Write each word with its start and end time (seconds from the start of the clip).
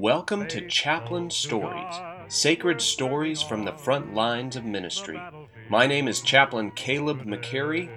Welcome 0.00 0.48
to 0.48 0.66
Chaplain 0.66 1.28
Stories, 1.28 1.94
sacred 2.28 2.80
stories 2.80 3.42
from 3.42 3.66
the 3.66 3.74
front 3.74 4.14
lines 4.14 4.56
of 4.56 4.64
ministry. 4.64 5.20
My 5.68 5.86
name 5.86 6.08
is 6.08 6.22
Chaplain 6.22 6.70
Caleb 6.70 7.26
McCary, 7.26 7.90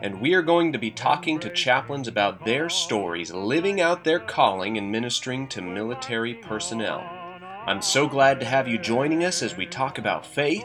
and 0.00 0.22
we 0.22 0.32
are 0.32 0.40
going 0.40 0.72
to 0.72 0.78
be 0.78 0.90
talking 0.90 1.38
to 1.40 1.52
chaplains 1.52 2.08
about 2.08 2.46
their 2.46 2.70
stories, 2.70 3.30
living 3.30 3.78
out 3.78 4.04
their 4.04 4.20
calling 4.20 4.78
and 4.78 4.90
ministering 4.90 5.46
to 5.48 5.60
military 5.60 6.32
personnel. 6.32 7.04
I'm 7.66 7.82
so 7.82 8.08
glad 8.08 8.40
to 8.40 8.46
have 8.46 8.66
you 8.66 8.78
joining 8.78 9.22
us 9.22 9.42
as 9.42 9.54
we 9.54 9.66
talk 9.66 9.98
about 9.98 10.24
faith, 10.24 10.64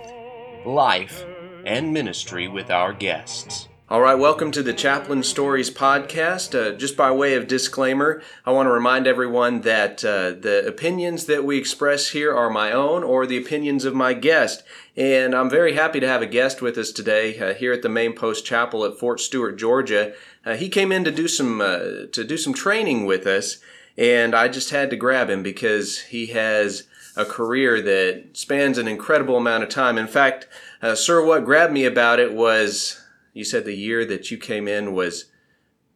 life, 0.65 1.25
and 1.65 1.91
ministry 1.91 2.47
with 2.47 2.71
our 2.71 2.93
guests. 2.93 3.67
All 3.87 4.01
right, 4.01 4.15
welcome 4.15 4.49
to 4.49 4.63
the 4.63 4.73
Chaplain 4.73 5.21
Stories 5.21 5.69
podcast. 5.69 6.59
Uh, 6.59 6.75
just 6.75 6.97
by 6.97 7.11
way 7.11 7.35
of 7.35 7.47
disclaimer, 7.47 8.19
I 8.43 8.49
want 8.49 8.65
to 8.65 8.71
remind 8.71 9.05
everyone 9.05 9.61
that 9.61 10.03
uh, 10.03 10.31
the 10.31 10.63
opinions 10.65 11.25
that 11.25 11.45
we 11.45 11.59
express 11.59 12.09
here 12.09 12.35
are 12.35 12.49
my 12.49 12.71
own 12.71 13.03
or 13.03 13.27
the 13.27 13.37
opinions 13.37 13.85
of 13.85 13.93
my 13.93 14.13
guest. 14.13 14.63
And 14.97 15.35
I'm 15.35 15.51
very 15.51 15.75
happy 15.75 15.99
to 15.99 16.07
have 16.07 16.23
a 16.23 16.25
guest 16.25 16.63
with 16.63 16.79
us 16.79 16.91
today 16.91 17.37
uh, 17.37 17.53
here 17.53 17.73
at 17.73 17.83
the 17.83 17.89
Main 17.89 18.13
Post 18.13 18.43
Chapel 18.43 18.83
at 18.85 18.97
Fort 18.97 19.19
Stewart, 19.19 19.55
Georgia. 19.55 20.15
Uh, 20.43 20.55
he 20.55 20.67
came 20.67 20.91
in 20.91 21.03
to 21.03 21.11
do 21.11 21.27
some 21.27 21.61
uh, 21.61 22.07
to 22.11 22.23
do 22.23 22.37
some 22.37 22.55
training 22.55 23.05
with 23.05 23.27
us, 23.27 23.57
and 23.95 24.33
I 24.33 24.47
just 24.47 24.71
had 24.71 24.89
to 24.89 24.95
grab 24.95 25.29
him 25.29 25.43
because 25.43 25.99
he 26.05 26.25
has 26.27 26.87
a 27.15 27.23
career 27.23 27.83
that 27.83 28.29
spans 28.33 28.79
an 28.79 28.87
incredible 28.87 29.37
amount 29.37 29.61
of 29.61 29.69
time. 29.69 29.99
In 29.99 30.07
fact, 30.07 30.47
uh, 30.81 30.95
sir, 30.95 31.23
what 31.23 31.45
grabbed 31.45 31.71
me 31.71 31.85
about 31.85 32.19
it 32.19 32.33
was 32.33 33.04
you 33.35 33.43
said 33.43 33.65
the 33.65 33.75
year 33.75 34.05
that 34.05 34.31
you 34.31 34.37
came 34.37 34.67
in 34.67 34.93
was 34.93 35.25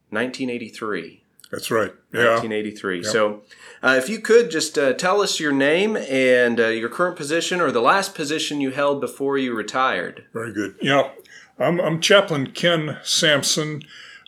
1983. 0.10 1.24
That's 1.50 1.72
right. 1.72 1.92
Yeah. 2.14 2.34
1983. 2.34 2.98
Yep. 2.98 3.06
So, 3.06 3.42
uh, 3.82 3.96
if 3.98 4.10
you 4.10 4.20
could 4.20 4.52
just 4.52 4.78
uh, 4.78 4.94
tell 4.94 5.22
us 5.22 5.40
your 5.40 5.54
name 5.54 5.98
and 5.98 6.60
uh, 6.60 6.68
your 6.68 6.90
current 6.90 7.16
position 7.16 7.60
or 7.60 7.72
the 7.72 7.82
last 7.82 8.14
position 8.14 8.62
you 8.62 8.72
held 8.72 9.02
before 9.02 9.38
you 9.38 9.56
retired. 9.56 10.26
Very 10.34 10.54
good. 10.54 10.76
Yeah. 10.82 11.10
I'm, 11.58 11.80
I'm 11.80 12.02
Chaplain 12.02 12.52
Ken 12.52 12.98
Sampson. 13.04 13.84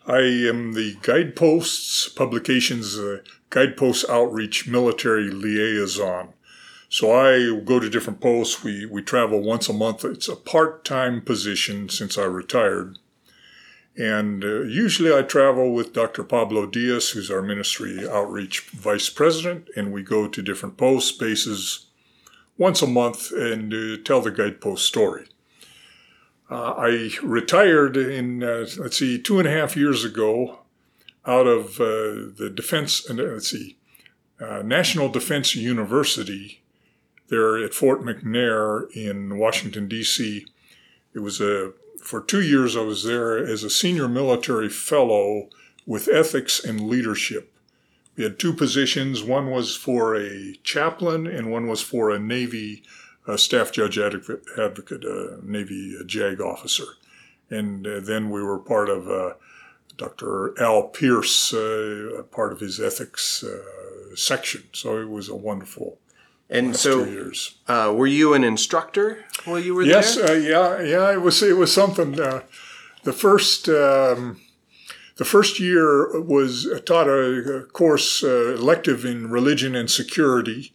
I 0.06 0.18
am 0.18 0.72
the 0.72 0.96
Guideposts 1.02 2.08
Publications 2.08 2.98
uh, 2.98 3.18
Guidepost 3.50 4.06
Outreach 4.08 4.66
Military 4.66 5.30
Liaison. 5.30 6.32
So 6.88 7.12
I 7.12 7.58
go 7.64 7.78
to 7.78 7.88
different 7.88 8.20
posts. 8.20 8.64
We, 8.64 8.84
we 8.84 9.00
travel 9.00 9.40
once 9.40 9.68
a 9.68 9.72
month. 9.72 10.04
It's 10.04 10.28
a 10.28 10.36
part 10.36 10.84
time 10.84 11.22
position 11.22 11.88
since 11.88 12.18
I 12.18 12.24
retired. 12.24 12.98
And 13.96 14.42
uh, 14.42 14.62
usually 14.62 15.14
I 15.14 15.22
travel 15.22 15.72
with 15.72 15.92
Dr. 15.92 16.24
Pablo 16.24 16.66
Diaz, 16.66 17.10
who's 17.10 17.30
our 17.30 17.42
ministry 17.42 18.08
outreach 18.08 18.60
vice 18.70 19.10
president, 19.10 19.68
and 19.76 19.92
we 19.92 20.02
go 20.02 20.26
to 20.26 20.42
different 20.42 20.78
post 20.78 21.20
bases 21.20 21.86
once 22.56 22.80
a 22.80 22.86
month 22.86 23.30
and 23.32 23.72
uh, 23.72 24.02
tell 24.02 24.22
the 24.22 24.30
guidepost 24.30 24.86
story. 24.86 25.26
Uh, 26.50 26.74
I 26.76 27.10
retired 27.22 27.96
in, 27.96 28.42
uh, 28.42 28.66
let's 28.78 28.98
see, 28.98 29.20
two 29.20 29.38
and 29.38 29.48
a 29.48 29.50
half 29.50 29.76
years 29.76 30.04
ago 30.04 30.60
out 31.26 31.46
of 31.46 31.80
uh, 31.80 32.32
the 32.36 32.52
defense, 32.54 33.08
uh, 33.08 33.14
let's 33.14 33.50
see, 33.50 33.78
National 34.64 35.08
Defense 35.08 35.54
University 35.54 36.62
there 37.28 37.56
at 37.64 37.72
Fort 37.72 38.02
McNair 38.02 38.90
in 38.94 39.38
Washington, 39.38 39.86
D.C. 39.88 40.44
It 41.14 41.20
was 41.20 41.40
a 41.40 41.72
for 42.02 42.20
two 42.20 42.42
years, 42.42 42.76
I 42.76 42.80
was 42.80 43.04
there 43.04 43.38
as 43.38 43.62
a 43.62 43.70
senior 43.70 44.08
military 44.08 44.68
fellow 44.68 45.48
with 45.86 46.08
ethics 46.08 46.62
and 46.62 46.88
leadership. 46.88 47.52
We 48.16 48.24
had 48.24 48.38
two 48.38 48.52
positions. 48.52 49.22
One 49.22 49.50
was 49.50 49.74
for 49.74 50.16
a 50.16 50.54
chaplain, 50.64 51.26
and 51.26 51.50
one 51.50 51.66
was 51.68 51.80
for 51.80 52.10
a 52.10 52.18
Navy 52.18 52.82
uh, 53.26 53.36
staff 53.36 53.72
judge 53.72 53.98
advocate, 53.98 54.42
advocate 54.58 55.04
uh, 55.04 55.36
Navy 55.42 55.96
uh, 55.98 56.04
JAG 56.04 56.40
officer. 56.40 56.84
And 57.50 57.84
then 57.84 58.30
we 58.30 58.42
were 58.42 58.58
part 58.58 58.88
of 58.88 59.36
Dr. 59.98 60.58
Al 60.58 60.84
Pierce, 60.84 61.52
part 62.30 62.52
of 62.52 62.60
his 62.60 62.80
ethics 62.80 63.44
section. 64.14 64.64
So 64.72 64.98
it 64.98 65.10
was 65.10 65.28
a 65.28 65.36
wonderful 65.36 65.98
and 66.52 66.76
so, 66.76 67.32
uh, 67.66 67.94
were 67.96 68.06
you 68.06 68.34
an 68.34 68.44
instructor 68.44 69.24
while 69.46 69.58
you 69.58 69.74
were 69.74 69.84
yes, 69.84 70.16
there? 70.16 70.38
Yes, 70.38 70.52
uh, 70.54 70.82
yeah, 70.82 70.82
yeah. 70.82 71.12
It 71.12 71.22
was 71.22 71.42
it 71.42 71.56
was 71.56 71.72
something. 71.72 72.20
Uh, 72.20 72.42
the 73.04 73.14
first 73.14 73.70
um, 73.70 74.38
the 75.16 75.24
first 75.24 75.58
year 75.58 76.20
was 76.20 76.68
taught 76.84 77.08
a, 77.08 77.66
course 77.72 78.22
uh, 78.22 78.54
elective 78.54 79.06
in 79.06 79.30
religion 79.30 79.74
and 79.74 79.90
security, 79.90 80.74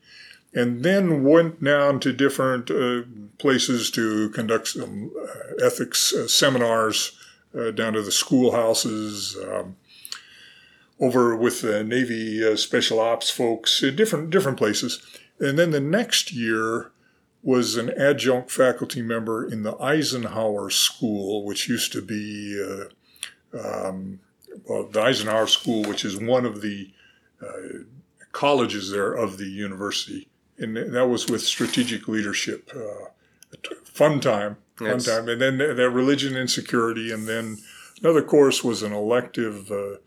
and 0.51 0.83
then 0.83 1.23
went 1.23 1.63
down 1.63 1.99
to 1.99 2.11
different 2.11 2.71
uh, 2.71 3.03
places 3.37 3.91
to 3.91 4.29
conduct 4.31 4.69
some 4.69 5.11
uh, 5.15 5.63
ethics 5.63 6.11
seminars 6.25 7.15
down 7.75 7.93
to 7.93 8.01
the 8.01 8.11
schoolhouses. 8.11 9.37
Um, 9.47 9.77
over 10.99 11.35
with 11.35 11.61
the 11.61 11.83
Navy 11.83 12.57
Special 12.57 12.99
Ops 12.99 13.29
folks, 13.29 13.81
different 13.81 14.31
different 14.31 14.57
places 14.57 14.99
and 15.39 15.57
then 15.57 15.71
the 15.71 15.79
next 15.79 16.31
year 16.31 16.91
was 17.43 17.77
an 17.77 17.89
adjunct 17.91 18.51
faculty 18.51 19.01
member 19.01 19.47
in 19.47 19.63
the 19.63 19.77
Eisenhower 19.77 20.69
School, 20.69 21.45
which 21.45 21.69
used 21.69 21.91
to 21.93 22.01
be 22.01 22.61
uh, 22.61 23.87
um, 23.87 24.19
well, 24.65 24.87
the 24.87 25.01
Eisenhower 25.01 25.47
School, 25.47 25.83
which 25.83 26.03
is 26.03 26.17
one 26.17 26.45
of 26.45 26.61
the 26.61 26.91
uh, 27.41 27.83
colleges 28.31 28.91
there 28.91 29.13
of 29.13 29.37
the 29.37 29.45
university. 29.45 30.29
And 30.57 30.75
that 30.75 31.07
was 31.07 31.27
with 31.27 31.41
strategic 31.41 32.07
leadership. 32.07 32.71
Uh, 32.75 33.09
fun 33.83 34.19
time, 34.19 34.57
fun 34.75 34.87
yes. 34.87 35.05
time. 35.05 35.29
And 35.29 35.39
then 35.39 35.57
that 35.57 35.89
religion 35.91 36.35
and 36.35 36.49
security. 36.49 37.11
And 37.11 37.27
then 37.27 37.57
another 38.01 38.23
course 38.23 38.63
was 38.63 38.81
an 38.81 38.91
elective, 38.91 39.71
uh, 39.71 39.97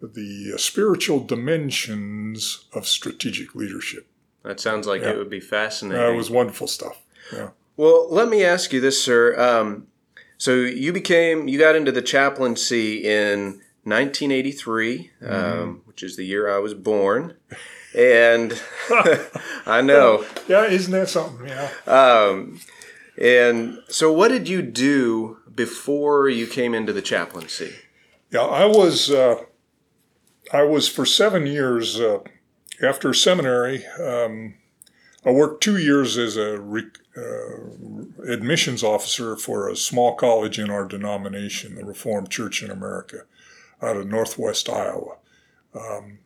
the 0.00 0.54
spiritual 0.56 1.20
dimensions 1.20 2.64
of 2.72 2.86
strategic 2.86 3.54
leadership. 3.54 4.09
That 4.42 4.60
sounds 4.60 4.86
like 4.86 5.02
yeah. 5.02 5.10
it 5.10 5.18
would 5.18 5.30
be 5.30 5.40
fascinating. 5.40 6.02
Uh, 6.02 6.10
it 6.10 6.16
was 6.16 6.30
wonderful 6.30 6.66
stuff. 6.66 7.02
Yeah. 7.32 7.50
Well, 7.76 8.08
let 8.10 8.28
me 8.28 8.44
ask 8.44 8.72
you 8.72 8.80
this, 8.80 9.02
sir. 9.02 9.38
Um, 9.38 9.86
so 10.38 10.54
you 10.54 10.92
became, 10.92 11.48
you 11.48 11.58
got 11.58 11.76
into 11.76 11.92
the 11.92 12.02
chaplaincy 12.02 13.04
in 13.04 13.60
1983, 13.84 15.10
mm-hmm. 15.22 15.32
um, 15.32 15.82
which 15.84 16.02
is 16.02 16.16
the 16.16 16.24
year 16.24 16.54
I 16.54 16.58
was 16.58 16.74
born. 16.74 17.36
And 17.96 18.60
I 19.66 19.80
know. 19.84 20.24
Yeah, 20.48 20.64
isn't 20.64 20.92
that 20.92 21.08
something? 21.08 21.46
Yeah. 21.46 21.70
Um, 21.86 22.60
and 23.20 23.78
so, 23.88 24.12
what 24.12 24.28
did 24.28 24.48
you 24.48 24.62
do 24.62 25.38
before 25.54 26.28
you 26.28 26.46
came 26.46 26.74
into 26.74 26.92
the 26.92 27.02
chaplaincy? 27.02 27.74
Yeah, 28.30 28.42
I 28.42 28.64
was. 28.64 29.10
Uh, 29.10 29.44
I 30.52 30.62
was 30.62 30.88
for 30.88 31.04
seven 31.06 31.46
years 31.46 32.00
uh, 32.00 32.20
after 32.82 33.12
seminary, 33.12 33.86
um, 33.98 34.54
I 35.24 35.30
worked 35.30 35.62
two 35.62 35.76
years 35.76 36.16
as 36.16 36.36
a 36.36 36.58
re- 36.58 36.90
uh, 37.16 38.32
admissions 38.32 38.82
officer 38.82 39.36
for 39.36 39.68
a 39.68 39.76
small 39.76 40.14
college 40.14 40.58
in 40.58 40.70
our 40.70 40.86
denomination, 40.86 41.74
the 41.74 41.84
Reformed 41.84 42.30
Church 42.30 42.62
in 42.62 42.70
America, 42.70 43.24
out 43.82 43.96
of 43.96 44.06
Northwest 44.06 44.68
Iowa. 44.68 45.16
Um, 45.74 46.18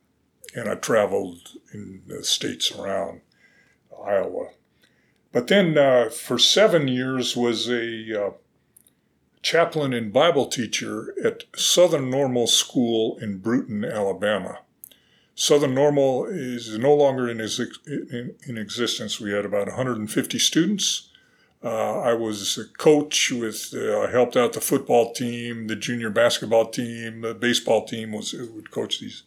and 0.54 0.68
I 0.68 0.76
traveled 0.76 1.48
in 1.72 2.02
the 2.06 2.22
states 2.22 2.70
around 2.70 3.20
Iowa. 4.04 4.50
But 5.32 5.48
then 5.48 5.76
uh, 5.76 6.10
for 6.10 6.38
seven 6.38 6.86
years 6.86 7.36
was 7.36 7.68
a 7.68 8.26
uh, 8.26 8.30
chaplain 9.42 9.92
and 9.92 10.12
Bible 10.12 10.46
teacher 10.46 11.12
at 11.24 11.44
Southern 11.56 12.08
Normal 12.08 12.46
School 12.46 13.18
in 13.18 13.38
Brewton, 13.38 13.84
Alabama. 13.84 14.60
Southern 15.34 15.74
Normal 15.74 16.26
is 16.26 16.78
no 16.78 16.94
longer 16.94 17.28
in, 17.28 17.40
in, 17.40 18.34
in 18.46 18.58
existence. 18.58 19.20
We 19.20 19.32
had 19.32 19.44
about 19.44 19.66
150 19.66 20.38
students. 20.38 21.08
Uh, 21.62 22.00
I 22.00 22.12
was 22.12 22.58
a 22.58 22.66
coach 22.78 23.32
with, 23.32 23.72
uh, 23.74 24.02
I 24.02 24.10
helped 24.10 24.36
out 24.36 24.52
the 24.52 24.60
football 24.60 25.12
team, 25.12 25.66
the 25.66 25.76
junior 25.76 26.10
basketball 26.10 26.66
team, 26.66 27.22
the 27.22 27.34
baseball 27.34 27.86
team 27.86 28.12
was 28.12 28.34
would 28.34 28.70
coach 28.70 29.00
these, 29.00 29.22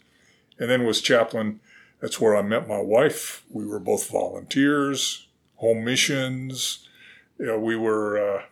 and 0.60 0.70
then 0.70 0.86
was 0.86 1.02
chaplain. 1.02 1.60
That's 2.00 2.22
where 2.22 2.38
I 2.38 2.44
met 2.44 2.68
my 2.68 2.80
wife. 2.80 3.44
We 3.50 3.66
were 3.66 3.80
both 3.80 4.12
volunteers, 4.12 5.26
home 5.56 5.84
missions. 5.84 6.88
You 7.40 7.48
know, 7.48 7.60
we 7.60 7.76
were. 7.76 8.20
Uh, 8.20 8.44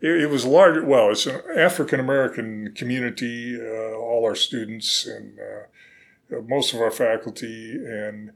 it, 0.00 0.22
it, 0.22 0.30
was 0.30 0.44
large. 0.44 0.82
Well, 0.82 1.10
it's 1.10 1.26
an 1.26 1.42
African 1.56 2.00
American 2.00 2.72
community. 2.74 3.56
Uh, 3.56 3.96
all 3.96 4.24
our 4.24 4.34
students 4.34 5.06
and 5.06 5.38
uh, 5.38 5.66
most 6.46 6.72
of 6.74 6.80
our 6.80 6.90
faculty, 6.90 7.72
and 7.72 8.32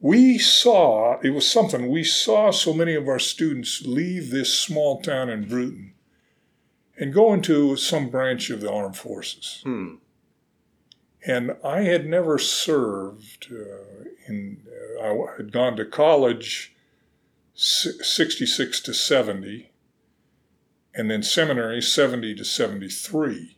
we 0.00 0.38
saw 0.38 1.18
it 1.20 1.30
was 1.30 1.50
something 1.50 1.88
we 1.88 2.04
saw 2.04 2.50
so 2.50 2.72
many 2.72 2.94
of 2.94 3.08
our 3.08 3.18
students 3.18 3.82
leave 3.86 4.30
this 4.30 4.58
small 4.58 5.00
town 5.00 5.30
in 5.30 5.48
Brewton 5.48 5.94
and 6.98 7.12
go 7.12 7.32
into 7.32 7.76
some 7.76 8.08
branch 8.08 8.50
of 8.50 8.60
the 8.60 8.72
armed 8.72 8.96
forces. 8.96 9.60
Hmm. 9.62 9.96
And 11.26 11.56
I 11.64 11.82
had 11.82 12.06
never 12.06 12.38
served 12.38 13.48
uh, 13.50 14.04
in, 14.28 14.62
uh, 14.68 15.02
I 15.02 15.36
had 15.36 15.52
gone 15.52 15.76
to 15.76 15.84
college 15.84 16.74
66 17.54 18.80
to 18.82 18.94
70, 18.94 19.72
and 20.94 21.10
then 21.10 21.22
seminary 21.22 21.82
70 21.82 22.34
to 22.36 22.44
73, 22.44 23.56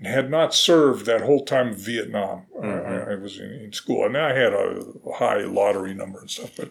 and 0.00 0.06
had 0.06 0.30
not 0.30 0.54
served 0.54 1.04
that 1.04 1.20
whole 1.20 1.44
time 1.44 1.68
of 1.68 1.76
Vietnam. 1.76 2.46
Mm-hmm. 2.56 3.10
I, 3.10 3.12
I, 3.12 3.14
was 3.16 3.38
in, 3.38 3.50
in, 3.52 3.72
school, 3.72 4.06
and 4.06 4.16
I 4.16 4.32
had 4.32 4.54
a 4.54 4.82
high 5.16 5.42
lottery 5.42 5.92
number 5.92 6.20
and 6.20 6.30
stuff, 6.30 6.56
but 6.56 6.70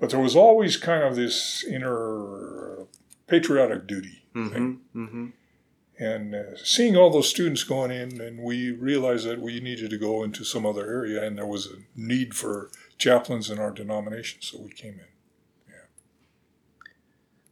but 0.00 0.10
there 0.10 0.20
was 0.20 0.34
always 0.34 0.76
kind 0.76 1.02
of 1.02 1.14
this 1.14 1.62
inner 1.62 2.86
patriotic 3.26 3.86
duty 3.86 4.24
mm-hmm. 4.34 4.52
thing. 4.52 4.80
Mm-hmm. 4.96 5.26
And 5.96 6.34
uh, 6.34 6.56
seeing 6.56 6.96
all 6.96 7.10
those 7.10 7.28
students 7.28 7.62
going 7.62 7.92
in, 7.92 8.20
and 8.20 8.40
we 8.40 8.72
realized 8.72 9.28
that 9.28 9.40
we 9.40 9.60
needed 9.60 9.90
to 9.90 9.98
go 9.98 10.24
into 10.24 10.42
some 10.42 10.66
other 10.66 10.84
area, 10.86 11.22
and 11.22 11.38
there 11.38 11.46
was 11.46 11.66
a 11.66 11.76
need 11.94 12.34
for 12.34 12.70
chaplains 12.98 13.48
in 13.50 13.60
our 13.60 13.70
denomination, 13.70 14.40
so 14.42 14.60
we 14.60 14.70
came 14.70 14.94
in. 14.94 15.06
Yeah. 15.68 15.74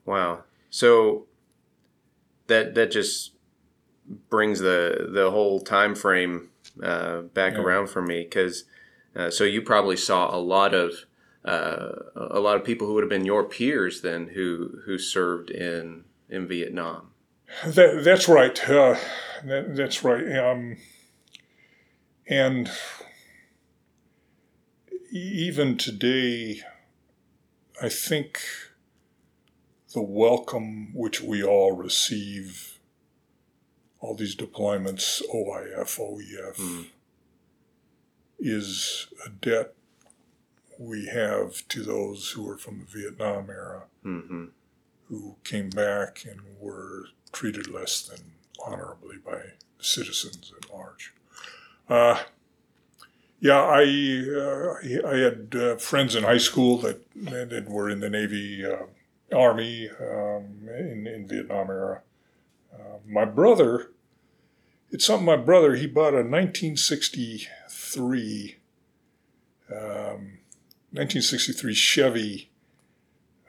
Wow. 0.04 0.44
So 0.70 1.26
that 2.48 2.74
that 2.74 2.90
just 2.90 3.32
brings 4.28 4.60
the 4.60 5.08
the 5.12 5.30
whole 5.30 5.60
time 5.60 5.94
frame 5.94 6.50
uh, 6.82 7.22
back 7.22 7.54
yeah. 7.54 7.60
around 7.60 7.88
for 7.88 8.02
me 8.02 8.22
because 8.22 8.64
uh, 9.14 9.30
so 9.30 9.44
you 9.44 9.62
probably 9.62 9.96
saw 9.96 10.34
a 10.34 10.38
lot 10.38 10.74
of 10.74 10.92
uh, 11.44 11.90
a 12.16 12.40
lot 12.40 12.56
of 12.56 12.64
people 12.64 12.86
who 12.86 12.94
would 12.94 13.02
have 13.02 13.10
been 13.10 13.24
your 13.26 13.44
peers 13.44 14.00
then 14.02 14.28
who 14.28 14.80
who 14.86 14.98
served 14.98 15.50
in 15.50 16.04
in 16.28 16.48
Vietnam. 16.48 17.08
That, 17.66 18.02
that's 18.02 18.28
right. 18.28 18.58
Uh, 18.68 18.96
that, 19.44 19.76
that's 19.76 20.02
right. 20.02 20.38
Um, 20.38 20.78
and 22.26 22.70
even 25.10 25.76
today, 25.76 26.62
I 27.80 27.90
think 27.90 28.40
the 29.92 30.00
welcome 30.00 30.94
which 30.94 31.20
we 31.20 31.42
all 31.42 31.72
receive, 31.72 32.71
all 34.02 34.14
these 34.16 34.36
deployments, 34.36 35.22
OIF, 35.32 35.98
OEF, 35.98 36.56
mm. 36.56 36.86
is 38.38 39.06
a 39.24 39.30
debt 39.30 39.74
we 40.78 41.06
have 41.06 41.66
to 41.68 41.82
those 41.82 42.30
who 42.30 42.48
are 42.48 42.58
from 42.58 42.80
the 42.80 43.00
Vietnam 43.00 43.48
era, 43.48 43.84
mm-hmm. 44.04 44.46
who 45.08 45.36
came 45.44 45.70
back 45.70 46.24
and 46.28 46.40
were 46.60 47.04
treated 47.30 47.68
less 47.68 48.02
than 48.02 48.18
honorably 48.66 49.16
by 49.24 49.40
citizens 49.78 50.52
at 50.56 50.72
large. 50.72 51.14
Uh, 51.88 52.18
yeah, 53.38 53.60
I 53.60 53.82
uh, 54.36 55.08
I 55.08 55.16
had 55.16 55.54
uh, 55.54 55.76
friends 55.76 56.14
in 56.14 56.24
high 56.24 56.38
school 56.38 56.78
that 56.78 57.00
that 57.14 57.68
were 57.68 57.88
in 57.88 58.00
the 58.00 58.10
Navy 58.10 58.64
uh, 58.64 58.86
Army 59.36 59.88
um, 60.00 60.68
in, 60.68 61.06
in 61.06 61.28
Vietnam 61.28 61.70
era. 61.70 62.02
Uh, 62.72 62.98
my 63.06 63.24
brother, 63.24 63.91
it's 64.92 65.06
something 65.06 65.26
my 65.26 65.34
brother, 65.36 65.74
he 65.74 65.88
bought 65.88 66.14
a 66.14 66.22
1963, 66.22 68.56
um, 69.70 70.38
1963 70.92 71.74
Chevy. 71.74 72.50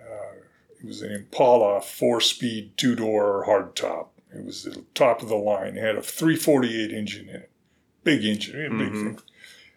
Uh, 0.01 0.38
it 0.80 0.86
was 0.86 1.01
an 1.01 1.12
Impala 1.12 1.81
four-speed 1.81 2.78
two-door 2.78 3.45
hardtop. 3.48 4.07
It 4.34 4.45
was 4.45 4.63
the 4.63 4.86
top 4.95 5.22
of 5.22 5.28
the 5.30 5.36
line. 5.36 5.78
It 5.78 5.84
had 5.84 5.95
a 5.95 6.01
348 6.01 6.92
engine 6.92 7.30
in 7.30 7.36
it, 7.36 7.51
big 8.04 8.25
engine, 8.25 8.78
big 8.78 8.90
mm-hmm. 8.90 9.10
thing. 9.10 9.19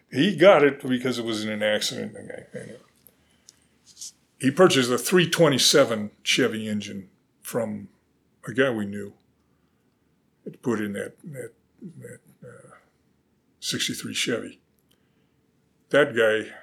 He 0.09 0.35
got 0.35 0.63
it 0.63 0.81
because 0.81 1.19
it 1.19 1.25
was 1.25 1.43
in 1.43 1.51
an 1.51 1.61
accident 1.61 2.15
he 4.39 4.51
purchased 4.51 4.91
a 4.91 4.97
327 4.97 6.11
Chevy 6.23 6.67
engine 6.67 7.09
from 7.41 7.89
a 8.47 8.53
guy 8.53 8.69
we 8.69 8.85
knew. 8.85 9.13
To 10.51 10.57
put 10.59 10.79
in 10.79 10.93
that 10.93 11.13
that, 11.23 11.51
that 11.99 12.19
uh, 12.43 12.75
63 13.59 14.13
Chevy. 14.13 14.59
That 15.89 16.15
guy 16.15 16.53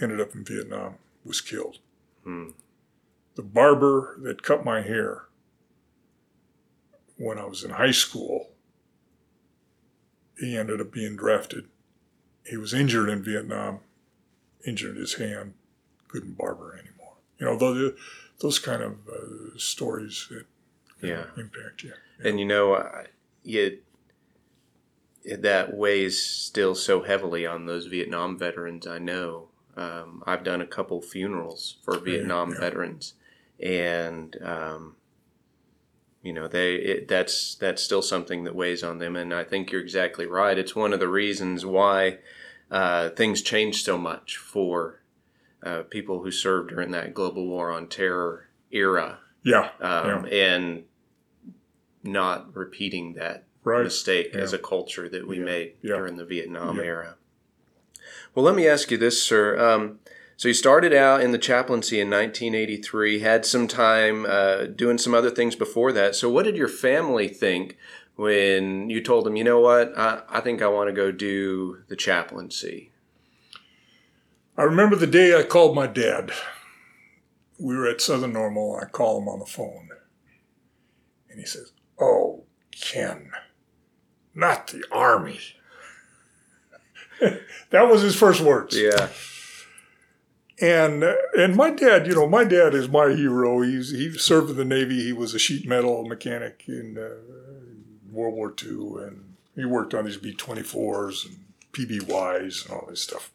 ended 0.00 0.20
up 0.20 0.34
in 0.34 0.44
Vietnam, 0.44 0.94
was 1.24 1.40
killed. 1.40 1.78
Hmm. 2.24 2.50
The 3.34 3.42
barber 3.42 4.18
that 4.22 4.42
cut 4.42 4.64
my 4.64 4.82
hair 4.82 5.24
when 7.16 7.38
I 7.38 7.44
was 7.44 7.64
in 7.64 7.70
high 7.70 7.92
school, 7.92 8.50
he 10.38 10.56
ended 10.56 10.80
up 10.80 10.92
being 10.92 11.16
drafted. 11.16 11.66
He 12.44 12.56
was 12.56 12.72
injured 12.72 13.08
in 13.08 13.22
Vietnam, 13.22 13.80
injured 14.66 14.96
his 14.96 15.14
hand, 15.14 15.54
couldn't 16.06 16.38
barber 16.38 16.74
anymore. 16.74 17.14
You 17.38 17.46
know, 17.46 17.56
those, 17.56 17.92
those 18.40 18.58
kind 18.58 18.82
of 18.82 18.92
uh, 19.08 19.56
stories 19.56 20.26
that 20.30 20.46
yeah. 21.02 21.24
impact 21.36 21.82
you. 21.82 21.92
Yeah. 22.20 22.28
And 22.28 22.40
you 22.40 22.46
know, 22.46 22.74
uh, 22.74 23.04
you, 23.42 23.78
that 25.24 25.74
weighs 25.74 26.22
still 26.22 26.74
so 26.74 27.02
heavily 27.02 27.46
on 27.46 27.66
those 27.66 27.86
Vietnam 27.86 28.38
veterans. 28.38 28.86
I 28.86 28.98
know. 28.98 29.48
Um, 29.76 30.22
I've 30.26 30.44
done 30.44 30.60
a 30.60 30.66
couple 30.66 31.00
funerals 31.00 31.76
for 31.84 31.98
Vietnam 31.98 32.52
yeah, 32.52 32.60
veterans, 32.60 33.14
and 33.60 34.36
um, 34.42 34.96
you 36.22 36.32
know 36.32 36.48
they 36.48 36.74
it, 36.74 37.08
that's 37.08 37.54
that's 37.54 37.82
still 37.82 38.02
something 38.02 38.44
that 38.44 38.56
weighs 38.56 38.82
on 38.82 38.98
them. 38.98 39.14
And 39.14 39.32
I 39.32 39.44
think 39.44 39.70
you're 39.70 39.80
exactly 39.80 40.26
right. 40.26 40.58
It's 40.58 40.74
one 40.74 40.92
of 40.92 40.98
the 40.98 41.08
reasons 41.08 41.64
why 41.64 42.18
uh, 42.70 43.10
things 43.10 43.40
change 43.40 43.84
so 43.84 43.96
much 43.96 44.36
for 44.36 45.00
uh, 45.62 45.82
people 45.82 46.22
who 46.22 46.30
served 46.30 46.70
during 46.70 46.90
that 46.90 47.14
global 47.14 47.46
war 47.46 47.70
on 47.70 47.88
terror 47.88 48.48
era. 48.72 49.18
Yeah. 49.44 49.70
Um, 49.80 50.26
yeah. 50.26 50.54
And 50.54 50.84
not 52.02 52.54
repeating 52.54 53.14
that 53.14 53.44
right. 53.64 53.84
mistake 53.84 54.30
yeah. 54.32 54.40
as 54.40 54.52
a 54.52 54.58
culture 54.58 55.08
that 55.08 55.26
we 55.26 55.38
yeah. 55.38 55.44
made 55.44 55.72
during 55.82 56.16
the 56.16 56.24
Vietnam 56.24 56.80
era. 56.80 57.16
Well, 58.34 58.44
let 58.44 58.54
me 58.54 58.68
ask 58.68 58.90
you 58.90 58.98
this, 58.98 59.22
sir. 59.22 59.58
Um, 59.58 59.98
so 60.36 60.48
you 60.48 60.54
started 60.54 60.92
out 60.92 61.20
in 61.20 61.32
the 61.32 61.38
chaplaincy 61.38 62.00
in 62.00 62.08
1983, 62.10 63.20
had 63.20 63.44
some 63.44 63.66
time 63.66 64.24
uh, 64.24 64.66
doing 64.66 64.98
some 64.98 65.14
other 65.14 65.30
things 65.30 65.56
before 65.56 65.92
that. 65.92 66.14
So, 66.14 66.30
what 66.30 66.44
did 66.44 66.56
your 66.56 66.68
family 66.68 67.26
think 67.26 67.76
when 68.14 68.88
you 68.88 69.02
told 69.02 69.26
them, 69.26 69.34
you 69.34 69.42
know 69.42 69.58
what, 69.60 69.96
I, 69.98 70.22
I 70.28 70.40
think 70.40 70.62
I 70.62 70.68
want 70.68 70.88
to 70.88 70.92
go 70.92 71.10
do 71.10 71.78
the 71.88 71.96
chaplaincy? 71.96 72.92
I 74.56 74.62
remember 74.62 74.96
the 74.96 75.06
day 75.06 75.36
I 75.36 75.42
called 75.42 75.74
my 75.74 75.86
dad. 75.86 76.30
We 77.58 77.76
were 77.76 77.88
at 77.88 78.00
Southern 78.00 78.32
Normal. 78.32 78.78
I 78.80 78.86
call 78.86 79.20
him 79.20 79.28
on 79.28 79.40
the 79.40 79.46
phone. 79.46 79.88
And 81.30 81.40
he 81.40 81.46
says, 81.46 81.72
Oh, 82.00 82.44
Ken, 82.70 83.30
not 84.34 84.68
the 84.68 84.84
Army. 84.92 85.40
that 87.70 87.88
was 87.88 88.02
his 88.02 88.14
first 88.16 88.40
words. 88.40 88.78
Yeah. 88.78 89.08
And 90.60 91.04
and 91.36 91.54
my 91.54 91.70
dad, 91.70 92.06
you 92.06 92.14
know, 92.14 92.28
my 92.28 92.44
dad 92.44 92.74
is 92.74 92.88
my 92.88 93.10
hero. 93.14 93.62
He's 93.62 93.90
he 93.90 94.12
served 94.18 94.50
in 94.50 94.56
the 94.56 94.64
Navy. 94.64 95.02
He 95.02 95.12
was 95.12 95.34
a 95.34 95.38
sheet 95.38 95.66
metal 95.66 96.04
mechanic 96.04 96.64
in 96.66 96.98
uh, 96.98 97.14
World 98.10 98.34
War 98.34 98.54
II, 98.60 99.04
and 99.04 99.34
he 99.54 99.64
worked 99.64 99.94
on 99.94 100.04
these 100.04 100.16
B 100.16 100.34
twenty 100.34 100.62
fours 100.62 101.24
and 101.24 101.44
PBYs 101.72 102.64
and 102.64 102.74
all 102.74 102.86
this 102.88 103.02
stuff. 103.02 103.30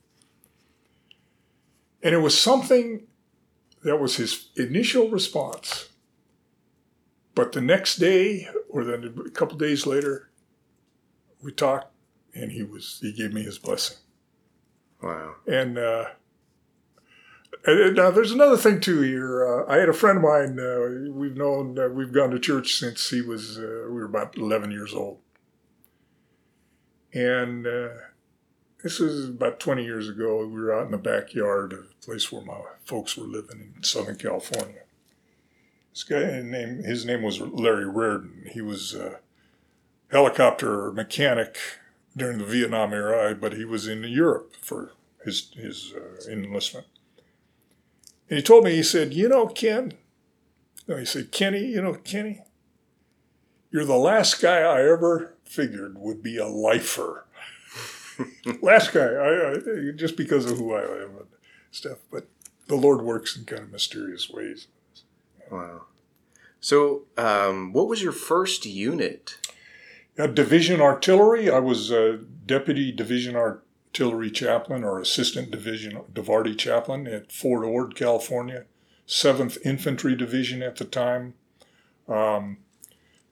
And 2.01 2.13
it 2.13 2.20
was 2.20 2.38
something 2.38 3.03
that 3.84 3.98
was 3.98 4.17
his 4.17 4.50
initial 4.58 5.10
response. 5.10 5.89
But 7.35 7.51
the 7.51 7.61
next 7.61 7.97
day, 7.97 8.47
or 8.69 8.83
then 8.83 9.15
a 9.25 9.29
couple 9.31 9.57
days 9.57 9.87
later, 9.87 10.29
we 11.41 11.51
talked, 11.51 11.91
and 12.33 12.51
he 12.51 12.63
was 12.63 12.99
he 13.01 13.11
gave 13.11 13.33
me 13.33 13.43
his 13.43 13.57
blessing. 13.57 13.97
Wow. 15.01 15.35
And 15.47 15.77
uh, 15.77 16.05
and 17.65 17.95
now 17.95 18.11
there's 18.11 18.31
another 18.31 18.57
thing 18.57 18.79
too 18.79 19.01
here. 19.01 19.45
Uh, 19.45 19.71
I 19.71 19.77
had 19.77 19.89
a 19.89 19.93
friend 19.93 20.17
of 20.17 20.23
mine. 20.23 20.59
Uh, 20.59 21.11
we've 21.11 21.37
known 21.37 21.77
uh, 21.79 21.87
we've 21.87 22.13
gone 22.13 22.31
to 22.31 22.39
church 22.39 22.75
since 22.75 23.09
he 23.09 23.21
was 23.21 23.57
uh, 23.57 23.85
we 23.87 23.95
were 23.95 24.05
about 24.05 24.37
11 24.37 24.71
years 24.71 24.93
old, 24.93 25.19
and 27.13 27.65
uh, 27.65 27.89
this 28.83 28.99
was 28.99 29.29
about 29.29 29.59
20 29.59 29.83
years 29.83 30.09
ago. 30.09 30.45
We 30.45 30.61
were 30.61 30.73
out 30.73 30.85
in 30.85 30.91
the 30.91 30.97
backyard 30.97 31.73
of 31.73 31.79
a 31.79 32.05
place 32.05 32.31
where 32.31 32.43
my 32.43 32.59
folks 32.85 33.17
were 33.17 33.27
living 33.27 33.73
in 33.75 33.83
Southern 33.83 34.17
California. 34.17 34.82
This 35.93 36.03
guy, 36.03 36.41
name, 36.41 36.83
his 36.83 37.05
name 37.05 37.21
was 37.21 37.39
Larry 37.39 37.88
Reardon. 37.88 38.50
He 38.51 38.62
was 38.62 38.95
a 38.95 39.19
helicopter 40.12 40.91
mechanic 40.91 41.57
during 42.17 42.39
the 42.39 42.45
Vietnam 42.45 42.93
era, 42.93 43.35
but 43.35 43.53
he 43.53 43.63
was 43.63 43.88
in 43.88 44.03
Europe 44.03 44.55
for 44.59 44.93
his, 45.23 45.51
his 45.53 45.93
uh, 45.95 46.31
enlistment. 46.31 46.88
And 48.27 48.38
he 48.38 48.43
told 48.43 48.63
me, 48.63 48.71
he 48.71 48.81
said, 48.81 49.13
You 49.13 49.29
know, 49.29 49.45
Ken, 49.45 49.93
no, 50.88 50.97
he 50.97 51.05
said, 51.05 51.31
Kenny, 51.31 51.65
you 51.65 51.81
know, 51.81 51.93
Kenny, 51.93 52.41
you're 53.69 53.85
the 53.85 53.95
last 53.95 54.41
guy 54.41 54.62
I 54.62 54.81
ever 54.81 55.35
figured 55.43 55.97
would 56.00 56.23
be 56.23 56.38
a 56.38 56.47
lifer. 56.47 57.25
Last 58.62 58.93
guy, 58.93 59.05
I, 59.05 59.53
I, 59.53 59.91
just 59.95 60.17
because 60.17 60.50
of 60.50 60.57
who 60.57 60.73
I 60.73 60.83
am 60.83 61.17
and 61.17 61.27
stuff, 61.71 61.97
but 62.12 62.27
the 62.67 62.75
Lord 62.75 63.01
works 63.01 63.35
in 63.35 63.45
kind 63.45 63.63
of 63.63 63.71
mysterious 63.71 64.29
ways. 64.29 64.67
Wow. 65.53 65.81
So, 66.60 67.03
um, 67.15 67.74
what 67.74 67.88
was 67.88 68.01
your 68.01 68.12
first 68.12 68.65
unit? 68.65 69.38
Division 70.15 70.81
Artillery, 70.81 71.50
I 71.50 71.60
was 71.60 71.91
deputy 72.45 72.91
division 72.91 73.36
artillery 73.36 74.31
chaplain 74.31 74.83
or 74.83 75.00
assistant 75.00 75.51
division 75.51 76.01
DIVARTY 76.12 76.55
chaplain 76.55 77.05
at 77.07 77.31
Fort 77.31 77.63
Ord, 77.65 77.95
California. 77.95 78.65
7th 79.07 79.57
Infantry 79.63 80.15
Division 80.15 80.63
at 80.63 80.77
the 80.77 80.86
time. 80.86 81.36
Um, 82.07 82.57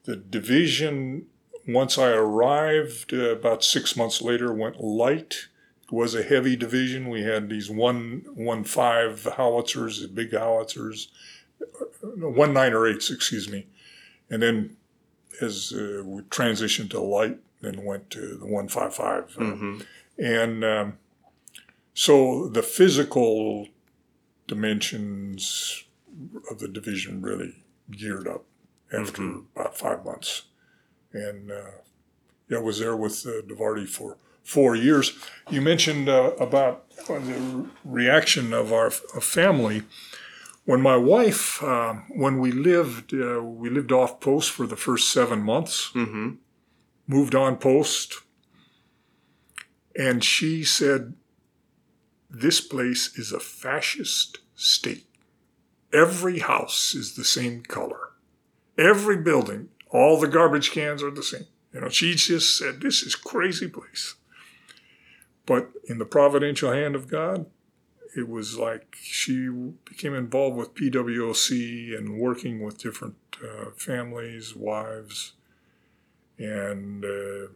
the 0.03 0.15
division, 0.15 1.27
once 1.67 1.97
I 1.97 2.09
arrived, 2.09 3.13
uh, 3.13 3.31
about 3.31 3.63
six 3.63 3.95
months 3.95 4.21
later, 4.21 4.53
went 4.53 4.81
light. 4.81 5.47
It 5.83 5.91
was 5.91 6.13
a 6.13 6.23
heavy 6.23 6.55
division. 6.55 7.09
We 7.09 7.23
had 7.23 7.49
these 7.49 7.69
one 7.69 8.25
one 8.33 8.63
five 8.63 9.23
howitzers, 9.37 10.05
big 10.07 10.31
howitzers, 10.31 11.07
one 12.03 12.53
nine 12.53 12.73
or 12.73 12.87
eights, 12.87 13.11
excuse 13.11 13.49
me, 13.49 13.67
and 14.29 14.41
then 14.41 14.77
as 15.41 15.73
uh, 15.73 16.03
we 16.05 16.21
transitioned 16.23 16.89
to 16.91 16.99
light, 16.99 17.39
then 17.61 17.83
went 17.83 18.09
to 18.11 18.37
the 18.37 18.45
one 18.45 18.67
five 18.67 18.93
five, 18.93 19.31
mm-hmm. 19.35 19.79
and 20.17 20.63
um, 20.63 20.97
so 21.93 22.47
the 22.47 22.63
physical 22.63 23.67
dimensions 24.47 25.83
of 26.49 26.59
the 26.59 26.67
division 26.67 27.21
really 27.21 27.63
geared 27.89 28.27
up 28.27 28.45
after 28.91 29.21
mm-hmm. 29.21 29.59
about 29.59 29.77
five 29.77 30.03
months. 30.03 30.43
And 31.13 31.51
uh, 31.51 31.71
yeah, 32.49 32.57
I 32.57 32.61
was 32.61 32.79
there 32.79 32.95
with 32.95 33.25
uh, 33.25 33.41
DIVARTY 33.47 33.85
for 33.85 34.17
four 34.43 34.75
years. 34.75 35.13
You 35.49 35.61
mentioned 35.61 36.09
uh, 36.09 36.31
about 36.39 36.89
the 37.07 37.69
reaction 37.85 38.53
of 38.53 38.73
our 38.73 38.91
family. 38.91 39.83
When 40.65 40.81
my 40.81 40.95
wife, 40.95 41.61
uh, 41.63 41.93
when 42.09 42.39
we 42.39 42.51
lived, 42.51 43.13
uh, 43.13 43.41
we 43.41 43.69
lived 43.69 43.91
off 43.91 44.19
post 44.19 44.51
for 44.51 44.67
the 44.67 44.75
first 44.75 45.11
seven 45.11 45.41
months, 45.41 45.91
mm-hmm. 45.93 46.35
moved 47.07 47.35
on 47.35 47.57
post, 47.57 48.21
and 49.95 50.23
she 50.23 50.63
said, 50.63 51.15
this 52.33 52.61
place 52.61 53.17
is 53.17 53.33
a 53.33 53.39
fascist 53.41 54.39
state. 54.55 55.05
Every 55.91 56.39
house 56.39 56.95
is 56.95 57.15
the 57.15 57.25
same 57.25 57.61
color. 57.63 58.13
Every 58.77 59.17
building, 59.17 59.67
all 59.89 60.17
the 60.17 60.29
garbage 60.29 60.71
cans 60.71 61.03
are 61.03 61.11
the 61.11 61.23
same. 61.23 61.47
You 61.73 61.81
know, 61.81 61.89
she 61.89 62.15
just 62.15 62.57
said, 62.57 62.79
This 62.79 63.03
is 63.03 63.15
crazy 63.15 63.67
place. 63.67 64.15
But 65.45 65.71
in 65.85 65.97
the 65.97 66.05
providential 66.05 66.71
hand 66.71 66.95
of 66.95 67.09
God, 67.09 67.47
it 68.15 68.27
was 68.27 68.57
like 68.57 68.95
she 68.99 69.47
became 69.85 70.13
involved 70.13 70.57
with 70.57 70.75
PWOC 70.75 71.97
and 71.97 72.19
working 72.19 72.61
with 72.61 72.77
different 72.77 73.15
uh, 73.41 73.71
families, 73.75 74.55
wives, 74.55 75.33
and 76.37 77.05
uh, 77.05 77.47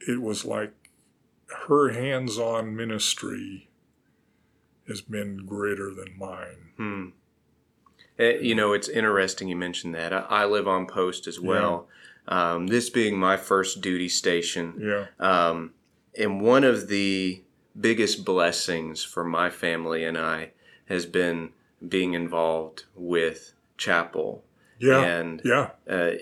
it 0.00 0.22
was 0.22 0.44
like 0.44 0.72
her 1.66 1.90
hands 1.90 2.38
on 2.38 2.74
ministry 2.74 3.68
has 4.88 5.00
been 5.00 5.44
greater 5.46 5.92
than 5.94 6.16
mine. 6.18 6.70
Hmm. 6.76 7.06
Eh, 8.18 8.38
you 8.40 8.54
know, 8.54 8.72
it's 8.72 8.88
interesting 8.88 9.48
you 9.48 9.56
mentioned 9.56 9.94
that. 9.94 10.12
I, 10.12 10.20
I 10.20 10.44
live 10.46 10.68
on 10.68 10.86
post 10.86 11.26
as 11.26 11.40
well. 11.40 11.88
Yeah. 12.28 12.52
Um, 12.52 12.66
this 12.66 12.90
being 12.90 13.18
my 13.18 13.36
first 13.36 13.80
duty 13.80 14.08
station. 14.08 14.74
Yeah. 14.78 15.06
Um, 15.18 15.72
and 16.18 16.40
one 16.40 16.64
of 16.64 16.88
the 16.88 17.42
biggest 17.78 18.24
blessings 18.24 19.04
for 19.04 19.24
my 19.24 19.50
family 19.50 20.04
and 20.04 20.16
I 20.18 20.50
has 20.86 21.06
been 21.06 21.50
being 21.86 22.14
involved 22.14 22.84
with 22.94 23.52
chapel. 23.76 24.44
Yeah. 24.78 25.00
And 25.00 25.40
yeah. 25.44 25.70
Uh, 25.88 26.12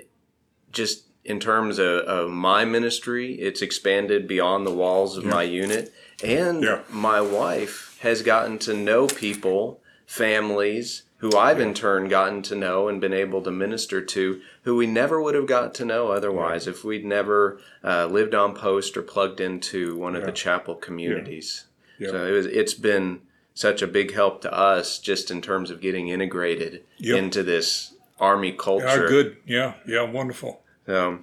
just 0.73 1.05
in 1.25 1.41
terms 1.41 1.79
of, 1.79 2.01
of, 2.01 2.31
my 2.31 2.65
ministry, 2.65 3.35
it's 3.35 3.63
expanded 3.63 4.27
beyond 4.27 4.67
the 4.67 4.73
walls 4.73 5.17
of 5.17 5.25
yeah. 5.25 5.31
my 5.31 5.43
unit. 5.43 5.93
And 6.23 6.63
yeah. 6.63 6.83
my 6.91 7.21
wife 7.21 7.99
has 8.01 8.23
gotten 8.23 8.59
to 8.61 8.75
know 8.75 9.07
people, 9.07 9.81
families, 10.07 11.03
who 11.19 11.37
I've 11.37 11.61
in 11.61 11.75
turn 11.75 12.09
gotten 12.09 12.43
to 12.43 12.55
know 12.55 12.89
and 12.89 13.01
been 13.01 13.13
able 13.13 13.43
to 13.43 13.51
minister 13.51 14.01
to, 14.01 14.41
who 14.63 14.77
we 14.77 14.87
never 14.87 15.21
would 15.21 15.35
have 15.35 15.47
got 15.47 15.75
to 15.75 15.85
know 15.85 16.09
otherwise 16.09 16.67
if 16.67 16.85
we'd 16.85 17.05
never 17.05 17.61
uh, 17.85 18.07
lived 18.07 18.35
on 18.35 18.55
post 18.55 18.97
or 18.97 19.03
plugged 19.03 19.41
into 19.41 19.97
one 19.97 20.15
of 20.15 20.23
yeah. 20.23 20.27
the 20.27 20.33
chapel 20.33 20.75
communities. 20.75 21.65
Yeah. 21.99 22.07
Yeah. 22.07 22.13
So 22.13 22.27
it 22.27 22.31
was, 22.31 22.47
it's 22.47 22.75
been 22.75 23.23
such 23.55 23.83
a 23.83 23.89
big 23.89 24.15
help 24.15 24.43
to 24.43 24.53
us 24.53 25.01
just 25.01 25.33
in 25.33 25.43
terms 25.43 25.71
of 25.71 25.81
getting 25.81 26.09
integrated 26.09 26.85
yep. 26.99 27.19
into 27.19 27.43
this 27.43 27.95
army 28.21 28.53
culture. 28.53 28.87
Yeah, 28.87 29.09
good. 29.09 29.37
Yeah, 29.45 29.75
yeah, 29.87 30.03
wonderful. 30.03 30.63
So, 30.87 31.21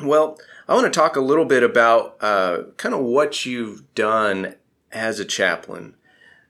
well, 0.00 0.38
I 0.66 0.74
want 0.74 0.90
to 0.90 0.98
talk 0.98 1.16
a 1.16 1.20
little 1.20 1.44
bit 1.44 1.62
about 1.62 2.16
uh, 2.22 2.62
kind 2.78 2.94
of 2.94 3.02
what 3.02 3.44
you've 3.44 3.94
done 3.94 4.54
as 4.90 5.20
a 5.20 5.24
chaplain. 5.26 5.94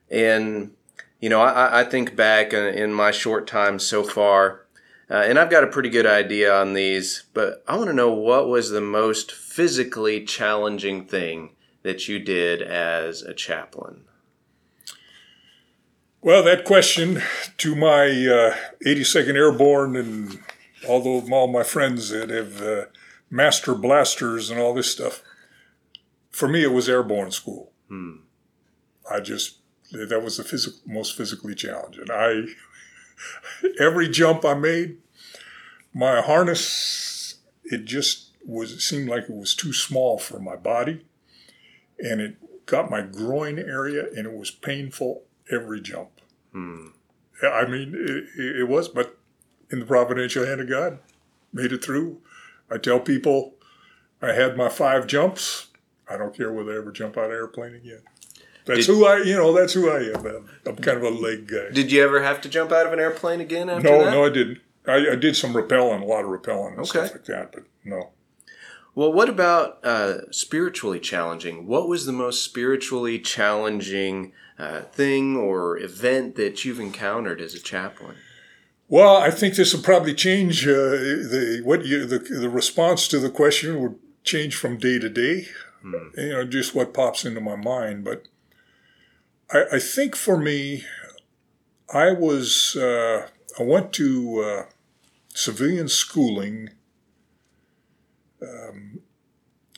And 0.09 0.73
you 1.21 1.29
know, 1.29 1.41
I, 1.41 1.81
I 1.81 1.85
think 1.85 2.15
back 2.15 2.53
in 2.53 2.93
my 2.93 3.11
short 3.11 3.47
time 3.47 3.79
so 3.79 4.03
far, 4.03 4.67
uh, 5.11 5.25
and 5.27 5.39
I've 5.39 5.51
got 5.51 5.65
a 5.65 5.69
pretty 5.69 5.89
good 5.89 6.07
idea 6.07 6.55
on 6.55 6.75
these, 6.75 7.25
but 7.33 7.65
I 7.67 7.77
want 7.77 7.89
to 7.89 7.95
know 7.95 8.13
what 8.13 8.49
was 8.49 8.71
the 8.71 8.81
most 8.81 9.33
physically 9.33 10.25
challenging 10.25 11.07
thing 11.07 11.57
that 11.83 12.09
you 12.09 12.19
did 12.19 12.61
as 12.61 13.23
a 13.23 13.33
chaplain? 13.33 14.05
Well, 16.21 16.43
that 16.43 16.65
question 16.65 17.23
to 17.59 17.75
my 17.75 18.07
uh, 18.07 18.57
82nd 18.85 19.35
Airborne 19.35 19.97
and 19.97 20.41
all, 20.87 21.03
all 21.33 21.47
my 21.47 21.63
friends 21.63 22.11
that 22.11 22.29
have 22.29 22.61
uh, 22.61 22.85
master 23.31 23.75
blasters 23.75 24.51
and 24.51 24.61
all 24.61 24.75
this 24.75 24.91
stuff, 24.91 25.23
for 26.31 26.49
me, 26.49 26.63
it 26.63 26.73
was 26.73 26.89
airborne 26.89 27.31
school. 27.31 27.73
Hmm. 27.89 28.17
I 29.11 29.21
just 29.21 29.58
that 29.92 30.23
was 30.23 30.37
the 30.37 30.75
most 30.87 31.16
physically 31.16 31.54
challenging. 31.54 32.11
I 32.11 32.47
every 33.80 34.09
jump 34.09 34.45
I 34.45 34.54
made, 34.54 34.99
my 35.92 36.21
harness 36.21 37.37
it 37.64 37.85
just 37.85 38.30
was 38.45 38.73
it 38.73 38.80
seemed 38.80 39.09
like 39.09 39.25
it 39.25 39.37
was 39.37 39.54
too 39.54 39.73
small 39.73 40.18
for 40.18 40.38
my 40.38 40.57
body, 40.57 41.04
and 41.99 42.21
it 42.21 42.37
got 42.66 42.90
my 42.90 43.02
groin 43.02 43.59
area, 43.59 44.07
and 44.14 44.26
it 44.26 44.33
was 44.33 44.50
painful 44.50 45.25
every 45.50 45.80
jump. 45.80 46.11
Hmm. 46.52 46.88
I 47.42 47.66
mean, 47.66 47.95
it, 47.95 48.40
it 48.40 48.68
was, 48.68 48.88
but 48.88 49.18
in 49.71 49.80
the 49.80 49.87
providential 49.87 50.47
hand 50.47 50.61
of 50.61 50.68
God, 50.68 50.99
made 51.52 51.73
it 51.73 51.85
through. 51.85 52.21
I 52.71 52.78
tell 52.78 53.00
people, 53.00 53.54
I 54.21 54.33
had 54.33 54.57
my 54.57 54.68
five 54.68 55.07
jumps. 55.07 55.68
I 56.11 56.16
don't 56.16 56.37
care 56.37 56.52
whether 56.52 56.73
I 56.73 56.78
ever 56.78 56.90
jump 56.90 57.16
out 57.16 57.26
of 57.26 57.30
an 57.30 57.37
airplane 57.37 57.75
again. 57.75 58.02
That's 58.69 58.87
did, 58.87 58.93
who 58.93 59.07
I, 59.07 59.23
you 59.23 59.35
know, 59.35 59.55
that's 59.55 59.73
who 59.73 59.89
I 59.89 60.15
am. 60.15 60.27
I'm, 60.27 60.49
I'm, 60.67 60.77
kind 60.77 60.99
of 60.99 61.03
a 61.03 61.09
leg 61.09 61.47
guy. 61.49 61.71
Did 61.73 61.91
you 61.91 62.05
ever 62.05 62.23
have 62.23 62.43
to 62.43 62.51
jump 62.51 62.71
out 62.71 62.87
of 62.87 62.93
an 62.93 63.01
airplane 63.01 63.41
again 63.41 63.71
after 63.71 63.89
no, 63.89 64.05
that? 64.05 64.11
No, 64.11 64.27
I 64.27 64.29
didn't. 64.29 64.59
I, 64.87 65.13
I, 65.13 65.17
did 65.17 65.37
some 65.37 65.55
rappelling, 65.55 66.03
a 66.03 66.05
lot 66.05 66.25
of 66.25 66.31
rappelling 66.31 66.73
and 66.73 66.81
okay. 66.81 66.89
stuff 66.89 67.13
like 67.13 67.25
that, 67.25 67.53
but 67.53 67.65
no. 67.83 68.11
Well, 68.95 69.11
what 69.11 69.31
about 69.31 69.83
uh, 69.85 70.31
spiritually 70.31 71.01
challenging? 71.01 71.67
What 71.67 71.89
was 71.89 72.05
the 72.05 72.13
most 72.13 72.45
spiritually 72.45 73.19
challenging 73.19 74.33
uh, 74.59 74.83
thing 74.83 75.35
or 75.35 75.79
event 75.79 76.37
that 76.37 76.65
you've 76.65 76.81
encountered 76.81 77.41
as 77.41 77.55
a 77.55 77.61
chaplain? 77.61 78.17
Well, 78.89 79.17
I 79.17 79.31
think 79.31 79.55
this 79.55 79.73
will 79.73 79.83
probably 79.83 80.15
change 80.15 80.67
uh, 80.67 80.73
the 80.73 81.63
what 81.65 81.87
you 81.87 82.07
the, 82.07 82.19
the 82.19 82.51
response 82.51 83.09
to 83.09 83.19
the 83.19 83.31
question 83.31 83.81
would 83.81 83.99
change 84.25 84.57
from 84.57 84.79
day 84.79 84.99
to 84.99 85.09
day. 85.09 85.49
Hmm. 85.81 86.09
You 86.17 86.29
know, 86.31 86.45
just 86.45 86.75
what 86.75 86.93
pops 86.93 87.25
into 87.25 87.41
my 87.41 87.57
mind, 87.57 88.05
but 88.05 88.27
I, 89.50 89.64
I 89.73 89.78
think 89.78 90.17
for 90.17 90.37
me, 90.37 90.85
I 91.93 92.12
was 92.12 92.76
uh, 92.76 93.28
I 93.59 93.62
went 93.62 93.93
to 93.95 94.40
uh, 94.40 94.64
civilian 95.35 95.88
schooling 95.88 96.71
um, 98.43 99.00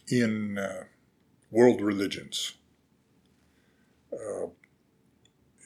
in 0.09 0.59
uh, 0.59 0.85
world 1.51 1.81
religions. 1.81 2.55
Uh, 4.13 4.47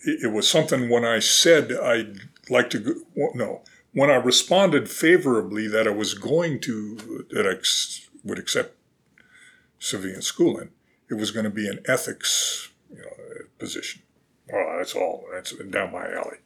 it, 0.05 0.25
it, 0.25 0.33
was 0.33 0.49
something 0.49 0.91
when 0.91 1.05
I 1.05 1.19
said 1.19 1.73
I'd 1.73 2.19
like 2.51 2.69
to 2.71 2.79
go, 2.79 2.93
no, 3.35 3.63
when 3.93 4.11
I 4.11 4.17
responded 4.17 4.91
favorably 4.91 5.67
that 5.69 5.87
I 5.87 5.93
was 5.93 6.13
going 6.13 6.61
to, 6.61 7.27
that 7.31 7.47
I 7.47 7.55
would 8.23 8.39
accept 8.39 8.77
civilian 9.79 10.21
schooling, 10.21 10.69
it 11.11 11.15
was 11.15 11.31
going 11.31 11.45
to 11.45 11.51
be 11.51 11.67
an 11.67 11.81
ethics 11.87 12.69
position. 13.59 14.03
Well, 14.53 14.77
that's 14.79 14.95
all. 14.95 15.25
That's 15.33 15.53
down 15.71 15.93
my 15.93 16.11
alley. 16.11 16.39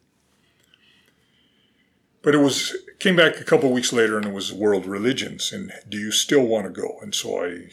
But 2.21 2.35
it 2.35 2.39
was 2.39 2.75
came 2.99 3.15
back 3.15 3.39
a 3.39 3.45
couple 3.45 3.71
weeks 3.71 3.93
later 3.93 4.17
and 4.17 4.27
it 4.27 4.33
was 4.33 4.51
world 4.51 4.85
religions. 4.85 5.51
And 5.53 5.71
do 5.87 5.97
you 5.97 6.11
still 6.11 6.45
want 6.45 6.65
to 6.65 6.81
go? 6.81 6.99
And 7.01 7.15
so 7.15 7.43
I 7.43 7.69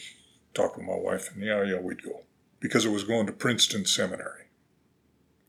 talked 0.53 0.77
with 0.77 0.87
my 0.87 0.95
wife, 0.95 1.31
and 1.33 1.43
yeah, 1.43 1.63
yeah, 1.63 1.79
we'd 1.79 2.03
go 2.03 2.23
because 2.59 2.85
it 2.85 2.91
was 2.91 3.03
going 3.03 3.27
to 3.27 3.31
Princeton 3.33 3.85
Seminary. 3.85 4.45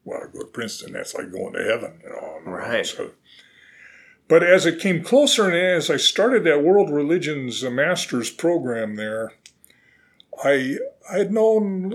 Well, 0.05 0.21
I 0.23 0.33
go 0.33 0.41
to 0.41 0.47
Princeton, 0.47 0.93
that's 0.93 1.15
like 1.15 1.33
going 1.33 1.55
to 1.55 1.65
heaven, 1.65 2.01
you 2.03 2.11
know. 2.11 2.41
Right. 2.45 2.87
So, 2.87 3.13
but 4.27 4.43
as 4.43 4.67
it 4.67 4.81
came 4.81 5.03
closer 5.03 5.47
and 5.47 5.57
as 5.57 5.91
I 5.91 5.97
started 5.97 6.45
that 6.45 6.63
world 6.63 6.91
religions 6.91 7.65
uh, 7.65 7.71
master's 7.71 8.31
program 8.31 8.97
there, 8.97 9.33
I 10.42 10.78
I 11.11 11.18
had 11.18 11.33
known 11.33 11.90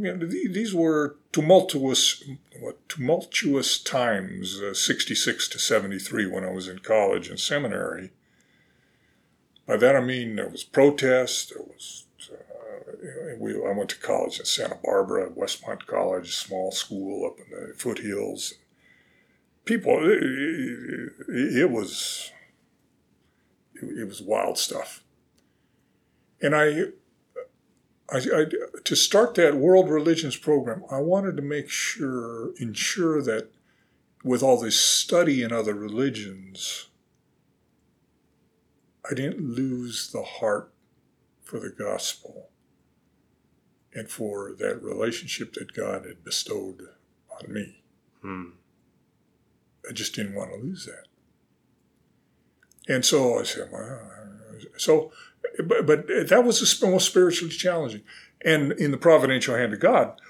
you 0.00 0.14
know, 0.14 0.26
these 0.26 0.74
were 0.74 1.16
tumultuous 1.32 2.22
what, 2.60 2.88
tumultuous 2.88 3.78
times, 3.78 4.60
uh, 4.60 4.74
66 4.74 5.48
to 5.48 5.58
73 5.58 6.26
when 6.26 6.44
I 6.44 6.50
was 6.50 6.68
in 6.68 6.78
college 6.80 7.28
and 7.28 7.38
seminary. 7.38 8.10
By 9.66 9.76
that 9.76 9.96
I 9.96 10.00
mean 10.00 10.36
there 10.36 10.48
was 10.48 10.64
protest, 10.64 11.50
there 11.50 11.62
was 11.62 12.04
uh, 12.30 13.36
we, 13.38 13.54
I 13.54 13.72
went 13.72 13.90
to 13.90 13.98
college 13.98 14.38
in 14.38 14.46
Santa 14.46 14.78
Barbara, 14.82 15.30
Westmont 15.30 15.86
College, 15.86 16.34
small 16.34 16.72
school 16.72 17.26
up 17.26 17.38
in 17.38 17.50
the 17.50 17.74
foothills. 17.74 18.54
People, 19.64 19.98
it, 20.08 20.22
it, 21.28 21.56
it 21.58 21.70
was 21.70 22.32
it, 23.74 23.98
it 24.00 24.04
was 24.04 24.22
wild 24.22 24.58
stuff. 24.58 25.02
And 26.40 26.54
I 26.54 26.92
I, 28.10 28.18
I, 28.18 28.44
to 28.84 28.96
start 28.96 29.34
that 29.34 29.56
world 29.56 29.90
religions 29.90 30.36
program, 30.36 30.84
I 30.90 30.98
wanted 30.98 31.36
to 31.36 31.42
make 31.42 31.68
sure, 31.68 32.54
ensure 32.58 33.20
that 33.22 33.50
with 34.22 34.42
all 34.42 34.60
this 34.60 34.78
study 34.78 35.42
in 35.42 35.52
other 35.52 35.74
religions, 35.74 36.86
I 39.08 39.14
didn't 39.14 39.40
lose 39.40 40.10
the 40.10 40.22
heart 40.22 40.72
for 41.42 41.60
the 41.60 41.70
gospel 41.70 42.48
and 43.92 44.10
for 44.10 44.52
that 44.58 44.82
relationship 44.82 45.54
that 45.54 45.72
God 45.72 46.04
had 46.06 46.24
bestowed 46.24 46.82
on 47.30 47.52
me. 47.52 47.82
Hmm. 48.20 48.50
I 49.88 49.92
just 49.92 50.14
didn't 50.14 50.34
want 50.34 50.50
to 50.50 50.56
lose 50.56 50.86
that. 50.86 51.06
And 52.92 53.04
so 53.04 53.38
I 53.38 53.44
said, 53.44 53.68
well, 53.72 54.00
so 54.76 55.12
but, 55.64 55.86
but 55.86 56.06
that 56.28 56.44
was 56.44 56.78
the 56.78 56.86
most 56.86 57.06
spiritually 57.06 57.52
challenging. 57.52 58.02
And 58.44 58.72
in 58.72 58.90
the 58.90 58.96
providential 58.98 59.56
hand 59.56 59.72
of 59.72 59.80
God, 59.80 60.20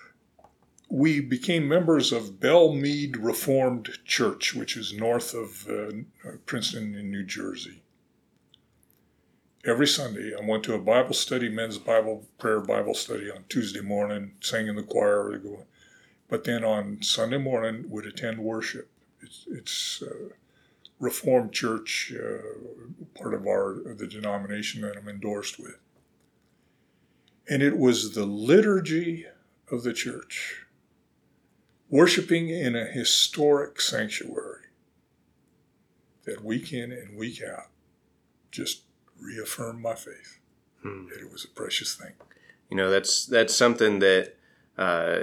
we 0.88 1.20
became 1.20 1.66
members 1.66 2.12
of 2.12 2.38
Belle 2.38 2.72
Mead 2.72 3.16
Reformed 3.16 3.98
Church, 4.04 4.54
which 4.54 4.76
is 4.76 4.92
north 4.92 5.34
of 5.34 5.66
uh, 5.68 6.36
Princeton 6.46 6.94
in 6.94 7.10
New 7.10 7.24
Jersey. 7.24 7.82
Every 9.64 9.88
Sunday, 9.88 10.32
I 10.32 10.46
went 10.46 10.62
to 10.64 10.74
a 10.74 10.78
Bible 10.78 11.12
study, 11.12 11.48
men's 11.48 11.78
Bible 11.78 12.24
prayer 12.38 12.60
Bible 12.60 12.94
study 12.94 13.30
on 13.30 13.44
Tuesday 13.48 13.80
morning, 13.80 14.32
sang 14.40 14.68
in 14.68 14.76
the 14.76 14.82
choir. 14.84 15.40
But 16.28 16.44
then 16.44 16.64
on 16.64 17.02
Sunday 17.02 17.38
morning, 17.38 17.90
would 17.90 18.06
attend 18.06 18.38
worship. 18.38 18.88
It's, 19.20 19.44
it's 19.50 20.02
uh, 20.02 20.28
Reformed 20.98 21.52
Church, 21.52 22.12
uh, 22.14 23.18
part 23.18 23.34
of 23.34 23.46
our 23.46 23.74
the 23.94 24.06
denomination 24.06 24.80
that 24.82 24.96
I'm 24.96 25.08
endorsed 25.08 25.58
with. 25.58 25.78
And 27.48 27.62
it 27.62 27.78
was 27.78 28.14
the 28.14 28.26
liturgy 28.26 29.26
of 29.70 29.82
the 29.82 29.92
church, 29.92 30.66
worshiping 31.90 32.48
in 32.48 32.74
a 32.74 32.86
historic 32.86 33.80
sanctuary 33.80 34.64
that 36.24 36.44
week 36.44 36.72
in 36.72 36.90
and 36.90 37.16
week 37.16 37.40
out 37.42 37.68
just 38.50 38.82
reaffirmed 39.20 39.80
my 39.80 39.94
faith 39.94 40.38
hmm. 40.82 41.06
that 41.08 41.20
it 41.20 41.30
was 41.30 41.44
a 41.44 41.48
precious 41.48 41.94
thing. 41.94 42.12
You 42.70 42.76
know, 42.76 42.90
that's 42.90 43.26
that's 43.26 43.54
something 43.54 44.00
that 44.00 44.34
uh, 44.76 45.18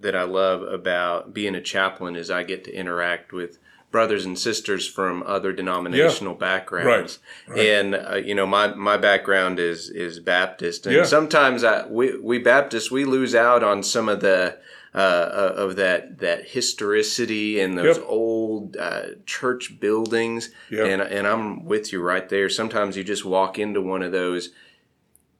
that 0.00 0.16
I 0.16 0.24
love 0.24 0.62
about 0.62 1.32
being 1.32 1.54
a 1.54 1.60
chaplain 1.60 2.16
is 2.16 2.30
I 2.30 2.42
get 2.42 2.64
to 2.64 2.74
interact 2.74 3.32
with 3.32 3.58
brothers 3.94 4.24
and 4.24 4.36
sisters 4.36 4.88
from 4.88 5.22
other 5.24 5.52
denominational 5.52 6.32
yeah. 6.32 6.38
backgrounds. 6.40 7.20
Right. 7.46 7.56
Right. 7.56 7.66
And 7.66 7.94
uh, 7.94 8.16
you 8.16 8.34
know, 8.34 8.44
my 8.44 8.74
my 8.74 8.96
background 8.96 9.60
is 9.60 9.88
is 9.88 10.18
Baptist, 10.18 10.88
and 10.88 10.96
yeah. 10.96 11.04
sometimes 11.04 11.62
I, 11.62 11.86
we 11.86 12.18
we 12.18 12.40
Baptists 12.40 12.90
we 12.90 13.04
lose 13.04 13.36
out 13.36 13.62
on 13.62 13.84
some 13.84 14.08
of 14.08 14.18
the 14.18 14.58
uh, 14.96 14.98
uh 14.98 15.52
of 15.54 15.76
that 15.76 16.18
that 16.18 16.48
historicity 16.48 17.60
and 17.60 17.78
those 17.78 17.98
yep. 17.98 18.06
old 18.08 18.76
uh, 18.76 19.10
church 19.26 19.78
buildings. 19.78 20.50
Yep. 20.72 20.86
And 20.88 21.00
and 21.00 21.28
I'm 21.28 21.64
with 21.64 21.92
you 21.92 22.02
right 22.02 22.28
there. 22.28 22.48
Sometimes 22.48 22.96
you 22.96 23.04
just 23.04 23.24
walk 23.24 23.60
into 23.60 23.80
one 23.80 24.02
of 24.02 24.10
those, 24.10 24.50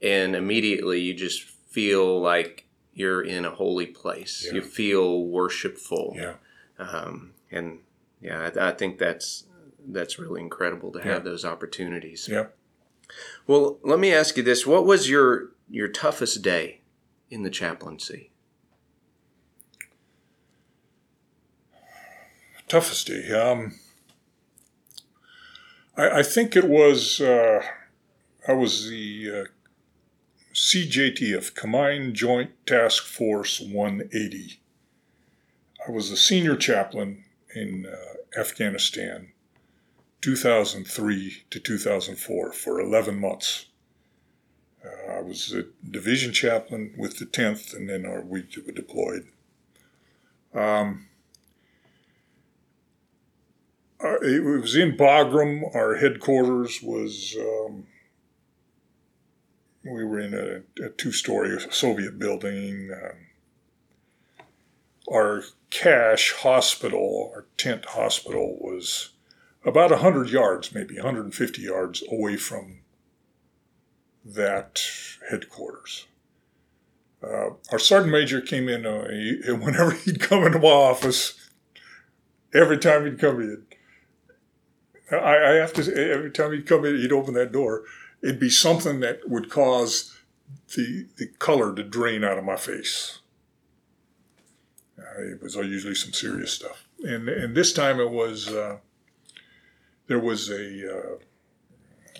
and 0.00 0.37
immediately 0.37 1.00
you 1.00 1.12
just 1.12 1.42
feel 1.42 2.20
like 2.20 2.68
you're 2.92 3.22
in 3.22 3.44
a 3.44 3.50
holy 3.50 3.87
place. 3.87 4.44
Yeah. 4.46 4.52
You 4.52 4.62
feel 4.62 5.24
worshipful. 5.24 6.14
Yeah. 6.14 6.35
Um, 6.78 7.33
and 7.50 7.81
yeah, 8.24 8.50
I, 8.56 8.68
I 8.68 8.72
think 8.72 8.98
that's 8.98 9.44
that's 9.87 10.18
really 10.18 10.40
incredible 10.40 10.90
to 10.92 10.98
have 10.98 11.24
yeah. 11.24 11.30
those 11.30 11.44
opportunities. 11.44 12.26
Yeah. 12.30 12.46
Well, 13.46 13.78
let 13.82 13.98
me 13.98 14.14
ask 14.14 14.38
you 14.38 14.42
this: 14.42 14.66
What 14.66 14.87
was 14.87 15.10
your 15.10 15.50
your 15.68 15.88
toughest 15.88 16.40
day 16.40 16.80
in 17.30 17.42
the 17.42 17.50
chaplaincy? 17.50 18.30
Toughest 22.66 23.08
day. 23.08 23.30
Um, 23.30 23.78
I, 25.94 26.20
I 26.20 26.22
think 26.22 26.56
it 26.56 26.64
was. 26.64 27.20
Uh, 27.20 27.62
I 28.48 28.54
was 28.54 28.88
the 28.88 29.30
uh, 29.30 29.44
CJTF, 30.54 31.54
Combined 31.54 32.14
Joint 32.14 32.52
Task 32.66 33.04
Force 33.04 33.60
180. 33.60 34.60
I 35.87 35.90
was 35.90 36.08
the 36.08 36.16
senior 36.16 36.56
chaplain 36.56 37.23
in 37.54 37.86
uh, 37.86 38.40
Afghanistan 38.40 39.32
2003 40.20 41.44
to 41.50 41.60
2004 41.60 42.52
for 42.52 42.80
11 42.80 43.20
months. 43.20 43.66
Uh, 44.84 45.12
I 45.12 45.20
was 45.20 45.52
a 45.52 45.64
division 45.88 46.32
chaplain 46.32 46.94
with 46.96 47.18
the 47.18 47.26
10th, 47.26 47.74
and 47.74 47.88
then 47.88 48.06
our, 48.06 48.22
we 48.22 48.42
deployed. 48.74 49.28
Um, 50.54 51.06
it 54.22 54.44
was 54.44 54.76
in 54.76 54.96
Bagram. 54.96 55.74
Our 55.74 55.96
headquarters 55.96 56.82
was, 56.82 57.36
um, 57.38 57.86
we 59.84 60.04
were 60.04 60.20
in 60.20 60.34
a, 60.34 60.84
a 60.84 60.90
two 60.90 61.12
story 61.12 61.58
Soviet 61.70 62.18
building. 62.18 62.90
Um, 62.92 63.16
our 65.10 65.42
CSH 65.70 66.32
hospital, 66.42 67.32
our 67.34 67.46
tent 67.56 67.84
hospital, 67.86 68.56
was 68.60 69.10
about 69.64 69.90
100 69.90 70.30
yards, 70.30 70.74
maybe 70.74 70.96
150 70.96 71.62
yards 71.62 72.02
away 72.10 72.36
from 72.36 72.80
that 74.24 74.80
headquarters. 75.30 76.06
Uh, 77.22 77.50
our 77.72 77.78
sergeant 77.78 78.12
major 78.12 78.40
came 78.40 78.68
in, 78.68 78.86
uh, 78.86 79.08
he, 79.08 79.40
whenever 79.52 79.92
he'd 79.92 80.20
come 80.20 80.44
into 80.44 80.58
my 80.58 80.68
office, 80.68 81.34
every 82.52 82.78
time 82.78 83.04
he'd 83.04 83.18
come 83.18 83.40
in, 83.40 83.64
I, 85.10 85.36
I 85.36 85.52
have 85.54 85.72
to 85.74 85.84
say, 85.84 86.10
every 86.10 86.30
time 86.30 86.52
he'd 86.52 86.66
come 86.66 86.84
in, 86.84 86.96
he'd 86.96 87.12
open 87.12 87.34
that 87.34 87.52
door, 87.52 87.84
it'd 88.22 88.40
be 88.40 88.50
something 88.50 89.00
that 89.00 89.28
would 89.28 89.50
cause 89.50 90.16
the, 90.74 91.06
the 91.16 91.26
color 91.38 91.74
to 91.74 91.82
drain 91.82 92.24
out 92.24 92.38
of 92.38 92.44
my 92.44 92.56
face. 92.56 93.20
Uh, 94.98 95.22
it 95.22 95.42
was 95.42 95.57
usually 95.57 95.94
some 95.94 96.12
serious 96.12 96.52
stuff, 96.52 96.87
and 97.02 97.28
and 97.28 97.54
this 97.54 97.72
time 97.72 97.98
it 97.98 98.11
was 98.11 98.48
uh, 98.48 98.78
there 100.07 100.20
was 100.20 100.50
a 100.50 100.96
uh, 100.96 101.14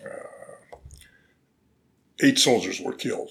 uh, 0.05 0.79
eight 2.21 2.39
soldiers 2.39 2.81
were 2.81 2.93
killed. 2.93 3.31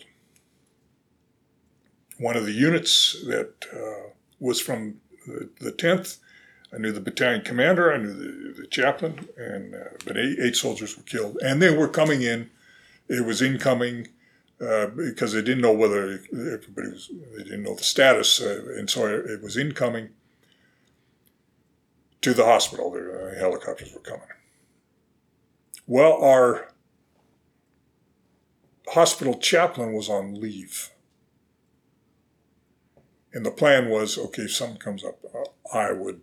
One 2.20 2.38
of 2.38 2.46
the 2.46 2.54
units 2.54 3.22
that 3.26 3.54
uh, 3.74 4.12
was 4.40 4.62
from 4.62 5.02
the 5.60 5.72
tenth. 5.72 6.18
I 6.74 6.78
knew 6.78 6.92
the 6.92 7.02
battalion 7.02 7.42
commander. 7.42 7.94
I 7.94 7.98
knew 7.98 8.14
the, 8.14 8.62
the 8.62 8.68
chaplain, 8.68 9.28
and 9.38 9.76
but 10.06 10.18
eight, 10.18 10.38
eight 10.42 10.56
soldiers 10.56 10.98
were 10.98 11.04
killed, 11.04 11.38
and 11.44 11.62
they 11.62 11.76
were 11.76 11.90
coming 11.90 12.22
in. 12.22 12.50
It 13.10 13.26
was 13.26 13.42
incoming 13.42 14.08
uh, 14.64 14.88
because 14.88 15.34
they 15.34 15.42
didn't 15.42 15.62
know 15.62 15.74
whether 15.74 16.20
everybody 16.32 16.90
was, 16.90 17.10
they 17.38 17.44
didn't 17.44 17.64
know 17.64 17.76
the 17.76 17.84
status, 17.84 18.42
uh, 18.42 18.64
and 18.78 18.90
so 18.90 19.08
it 19.08 19.42
was 19.42 19.58
incoming 19.58 20.10
to 22.22 22.34
the 22.34 22.46
hospital. 22.46 22.92
The 22.92 23.32
uh, 23.36 23.40
helicopters 23.40 23.94
were 23.94 24.00
coming. 24.00 24.28
Well, 25.86 26.22
our 26.24 26.74
hospital 28.90 29.38
chaplain 29.38 29.94
was 29.94 30.10
on 30.10 30.40
leave. 30.40 30.90
And 33.34 33.46
the 33.46 33.52
plan 33.52 33.90
was 33.90 34.18
okay, 34.18 34.44
if 34.44 34.54
something 34.54 34.78
comes 34.78 35.04
up, 35.04 35.18
uh, 35.34 35.78
I 35.78 35.92
would. 35.92 36.22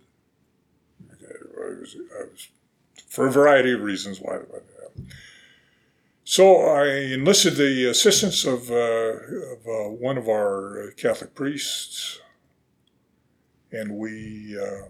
I 1.11 1.79
was, 1.79 1.95
I 2.17 2.23
was 2.23 2.47
for 3.07 3.27
a 3.27 3.31
variety 3.31 3.73
of 3.73 3.81
reasons. 3.81 4.19
Why? 4.19 4.39
So 6.23 6.57
I 6.57 6.87
enlisted 7.13 7.55
the 7.55 7.89
assistance 7.89 8.45
of, 8.45 8.69
uh, 8.69 8.75
of 8.75 9.67
uh, 9.67 9.89
one 9.89 10.17
of 10.17 10.29
our 10.29 10.93
Catholic 10.95 11.33
priests, 11.33 12.19
and 13.71 13.97
we 13.97 14.57
uh, 14.59 14.89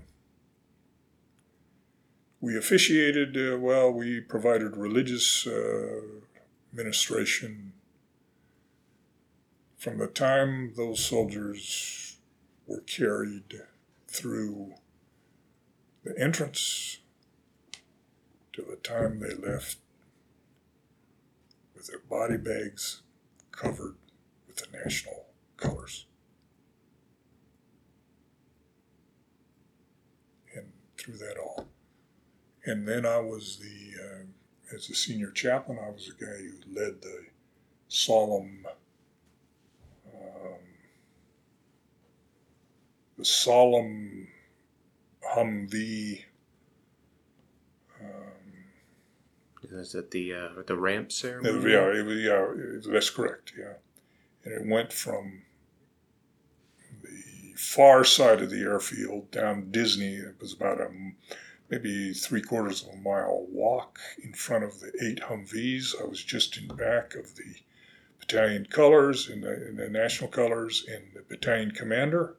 we 2.42 2.58
officiated. 2.58 3.38
Uh, 3.38 3.58
well, 3.58 3.92
we 3.92 4.20
provided 4.20 4.76
religious 4.76 5.48
uh, 5.48 6.02
ministration 6.74 7.74
from 9.78 10.00
the 10.00 10.08
time 10.08 10.74
those 10.76 11.04
soldiers 11.04 12.18
were 12.68 12.82
carried 12.82 13.62
through 14.08 14.74
the 16.04 16.14
entrance 16.20 17.00
to 18.54 18.62
the 18.62 18.76
time 18.76 19.20
they 19.20 19.34
left 19.34 19.78
with 21.82 21.88
their 21.88 22.20
body 22.20 22.38
bags 22.38 23.02
covered 23.52 23.96
with 24.46 24.56
the 24.58 24.68
national 24.84 25.26
colors. 25.58 26.06
And 30.56 30.68
through 30.96 31.18
that 31.18 31.38
all. 31.38 31.68
And 32.66 32.88
then 32.88 33.04
I 33.04 33.18
was 33.18 33.58
the, 33.58 34.00
uh, 34.00 34.76
as 34.76 34.92
a 34.92 34.94
senior 34.94 35.32
chaplain, 35.32 35.80
I 35.84 35.90
was 35.90 36.08
the 36.08 36.24
guy 36.24 36.38
who 36.38 36.80
led 36.80 37.02
the 37.02 37.26
solemn, 37.88 38.68
um, 40.14 40.60
the 43.18 43.26
solemn 43.26 44.28
Humvee. 45.36 46.26
Is 49.72 49.96
it 49.96 50.12
the 50.12 50.34
uh, 50.34 50.50
the 50.68 50.76
ramp 50.78 51.12
ceremony? 51.12 51.72
yeah, 51.72 51.88
it 52.00 52.06
was, 52.06 52.18
yeah, 52.18 52.46
it- 52.56 52.92
that's 52.92 53.10
correct. 53.10 53.54
Yeah, 53.58 53.74
and 54.44 54.54
it 54.54 54.66
went 54.70 54.92
from 54.94 55.44
the 57.04 57.54
far 57.58 58.04
side 58.04 58.42
of 58.42 58.50
the 58.50 58.62
airfield 58.62 59.32
down 59.32 59.72
Disney. 59.72 60.16
It 60.16 60.36
was 60.40 60.54
about 60.54 60.82
a 60.82 60.90
maybe 61.70 62.14
three 62.14 62.42
quarters 62.42 62.84
of 62.84 62.94
a 62.94 62.98
mile 62.98 63.46
walk 63.50 64.00
in 64.24 64.34
front 64.34 64.64
of 64.64 64.80
the 64.80 64.92
eight 65.02 65.22
Humvees. 65.22 65.96
I 66.00 66.06
was 66.06 66.22
just 66.24 66.58
in 66.58 66.68
back 66.68 67.16
of 67.16 67.36
the 67.36 67.56
battalion 68.20 68.66
colors 68.66 69.30
and 69.30 69.44
the, 69.44 69.54
and 69.54 69.78
the 69.80 69.90
national 69.90 70.30
colors 70.30 70.86
and 70.92 71.04
the 71.14 71.22
battalion 71.22 71.72
commander. 71.72 72.36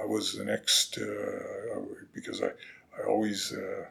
I 0.00 0.04
was 0.04 0.36
the 0.36 0.44
next 0.44 0.98
uh, 0.98 1.80
because 2.12 2.42
I 2.42 2.50
I 2.98 3.06
always 3.06 3.52
uh, 3.52 3.86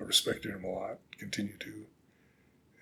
I 0.00 0.04
respected 0.04 0.52
him 0.52 0.64
a 0.64 0.70
lot, 0.70 0.98
continue 1.18 1.56
to, 1.58 1.86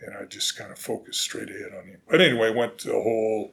and 0.00 0.16
I 0.16 0.24
just 0.24 0.56
kind 0.56 0.70
of 0.70 0.78
focused 0.78 1.20
straight 1.20 1.50
ahead 1.50 1.72
on 1.76 1.86
him. 1.86 2.00
But 2.08 2.20
anyway, 2.20 2.50
went 2.50 2.78
the 2.78 2.92
whole 2.92 3.52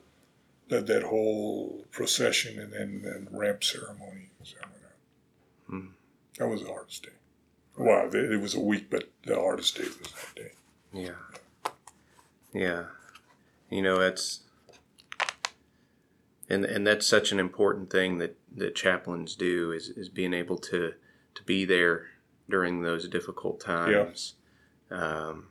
led 0.70 0.88
that 0.88 1.04
whole 1.04 1.86
procession 1.92 2.60
and 2.60 2.74
then 2.74 3.02
then 3.04 3.28
ramp 3.32 3.64
ceremony. 3.64 4.30
So, 4.44 4.58
Hmm. 5.68 5.88
That 6.38 6.48
was 6.48 6.62
the 6.62 6.68
hardest 6.68 7.04
day. 7.04 7.10
Wow, 7.78 8.08
it 8.08 8.16
it 8.16 8.42
was 8.42 8.54
a 8.54 8.60
week, 8.60 8.90
but 8.90 9.10
the 9.26 9.36
hardest 9.36 9.78
day 9.78 9.86
was 9.86 10.12
that 10.12 10.36
day. 10.36 10.52
Yeah. 10.92 11.72
Yeah. 12.54 12.84
You 13.70 13.82
know, 13.82 13.98
that's 13.98 14.42
and 16.50 16.66
and 16.66 16.86
that's 16.86 17.08
such 17.08 17.32
an 17.32 17.40
important 17.40 17.90
thing 17.90 18.18
that 18.20 18.38
that 18.56 18.76
chaplains 18.76 19.36
do 19.36 19.72
is 19.72 19.90
is 19.90 20.10
being 20.10 20.34
able 20.34 20.58
to 20.58 20.94
to 21.34 21.44
be 21.44 21.66
there 21.66 22.08
during 22.50 22.82
those 22.82 23.08
difficult 23.08 23.60
times. 23.60 24.36
Um, 24.92 25.48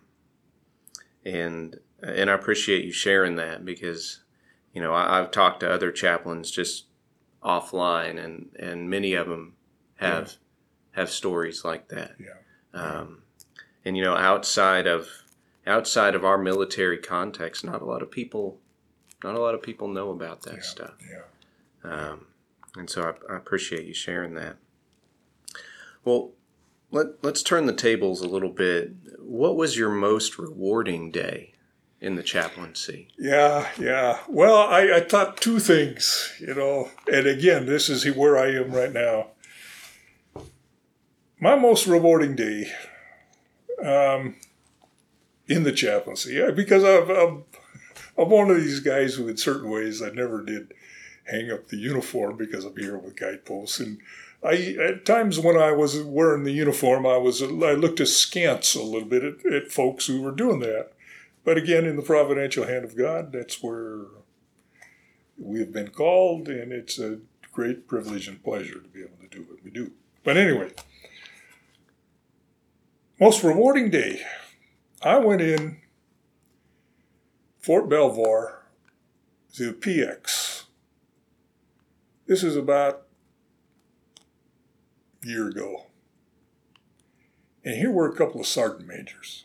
and 1.25 1.79
and 2.03 2.31
I 2.31 2.35
appreciate 2.35 2.85
you 2.85 2.93
sharing 2.93 3.37
that 3.37 3.65
because 3.65 4.23
you 4.73 4.83
know 4.83 4.93
I, 4.93 5.19
I've 5.21 5.31
talked 5.31 5.61
to 5.61 5.71
other 5.71 5.93
chaplains 5.93 6.51
just 6.51 6.87
offline 7.43 8.23
and 8.23 8.51
and 8.59 8.89
many 8.91 9.15
of 9.15 9.29
them 9.29 9.55
have 9.97 10.35
have 10.93 11.11
stories 11.11 11.65
like 11.65 11.89
that. 11.89 12.17
Yeah. 12.21 12.81
Um, 12.81 13.23
and 13.85 13.97
you 13.97 14.03
know, 14.03 14.15
outside 14.17 14.87
of 14.87 15.09
outside 15.67 16.15
of 16.15 16.25
our 16.25 16.39
military 16.39 16.99
context, 16.99 17.65
not 17.65 17.83
a 17.83 17.85
lot 17.85 18.03
of 18.03 18.11
people, 18.11 18.59
not 19.23 19.35
a 19.35 19.41
lot 19.41 19.55
of 19.55 19.63
people 19.63 19.89
know 19.89 20.11
about 20.11 20.43
that 20.43 20.57
Yeah. 20.57 20.61
stuff. 20.63 20.95
Yeah. 21.09 21.91
Um, 21.91 22.27
and 22.77 22.89
so 22.91 23.03
I, 23.03 23.33
I 23.33 23.37
appreciate 23.37 23.87
you 23.87 23.95
sharing 23.95 24.35
that. 24.35 24.57
Well, 26.05 26.33
let 26.93 27.07
let's 27.23 27.43
turn 27.43 27.67
the 27.67 27.73
tables 27.73 28.21
a 28.21 28.29
little 28.29 28.51
bit. 28.51 28.93
What 29.19 29.57
was 29.57 29.77
your 29.77 29.91
most 29.91 30.39
rewarding 30.39 31.11
day 31.11 31.55
in 32.01 32.17
the 32.17 32.23
chaplaincy? 32.23 33.09
Yeah, 33.19 33.69
yeah. 33.79 34.19
Well, 34.29 34.57
I, 34.57 34.97
I 34.97 35.01
thought 35.01 35.39
two 35.39 35.59
things, 35.59 36.35
you 36.39 36.55
know, 36.55 36.91
and 37.11 37.27
again, 37.27 37.67
this 37.67 37.89
is 37.89 38.05
where 38.15 38.37
I 38.37 38.49
am 38.53 38.73
right 38.73 38.93
now. 38.93 39.29
My 41.41 41.57
most 41.57 41.87
rewarding 41.87 42.37
day 42.37 42.71
um, 43.85 44.37
in 45.49 45.65
the 45.65 45.73
chaplaincy, 45.73 46.35
yeah, 46.35 46.51
because 46.51 46.85
I've, 46.85 47.11
I'm, 47.11 47.45
I'm 48.17 48.29
one 48.29 48.51
of 48.51 48.59
these 48.59 48.81
guys 48.81 49.15
who, 49.15 49.27
in 49.29 49.37
certain 49.37 49.71
ways, 49.71 50.03
I 50.03 50.11
never 50.11 50.45
did 50.45 50.73
hang 51.25 51.51
up 51.51 51.69
the 51.69 51.77
uniform 51.77 52.37
because 52.37 52.65
I'm 52.65 52.77
here 52.77 52.99
with 52.99 53.17
guideposts. 53.17 53.81
And 53.81 53.99
I, 54.43 54.77
at 54.81 55.05
times 55.05 55.39
when 55.39 55.57
I 55.57 55.73
was 55.73 56.01
wearing 56.03 56.45
the 56.45 56.53
uniform, 56.53 57.07
I 57.07 57.17
was 57.17 57.43
I 57.43 57.73
looked 57.73 58.01
askance 58.01 58.75
a 58.75 58.83
little 58.83 59.09
bit 59.09 59.23
at, 59.23 59.47
at 59.53 59.73
folks 59.73 60.07
who 60.07 60.21
were 60.21 60.33
doing 60.33 60.61
that. 60.61 60.93
But 61.45 61.59
again, 61.59 61.87
in 61.87 61.97
the 61.97 62.03
providential 62.03 62.67
hand 62.67 62.85
of 62.85 62.97
God, 62.97 63.33
that's 63.33 63.63
where 63.63 64.07
we 65.39 65.59
have 65.59 65.73
been 65.73 65.89
called, 65.89 66.49
and 66.49 66.73
it's 66.73 66.99
a 66.99 67.19
great 67.53 67.89
privilege 67.89 68.29
and 68.29 68.43
pleasure 68.43 68.81
to 68.81 68.89
be 68.89 69.01
able 69.01 69.19
to 69.21 69.29
do 69.29 69.43
what 69.43 69.63
we 69.65 69.71
do. 69.71 69.93
But 70.25 70.37
anyway, 70.37 70.71
most 73.21 73.43
rewarding 73.43 73.91
day. 73.91 74.23
I 75.03 75.19
went 75.19 75.41
in 75.41 75.79
Fort 77.59 77.89
Belvoir 77.89 78.63
to 79.55 79.73
PX. 79.73 80.62
This 82.27 82.43
is 82.43 82.57
about 82.57 83.07
a 85.25 85.29
year 85.29 85.49
ago. 85.49 85.87
And 87.65 87.77
here 87.77 87.91
were 87.91 88.09
a 88.09 88.17
couple 88.17 88.41
of 88.41 88.47
sergeant 88.47 88.87
majors. 88.87 89.45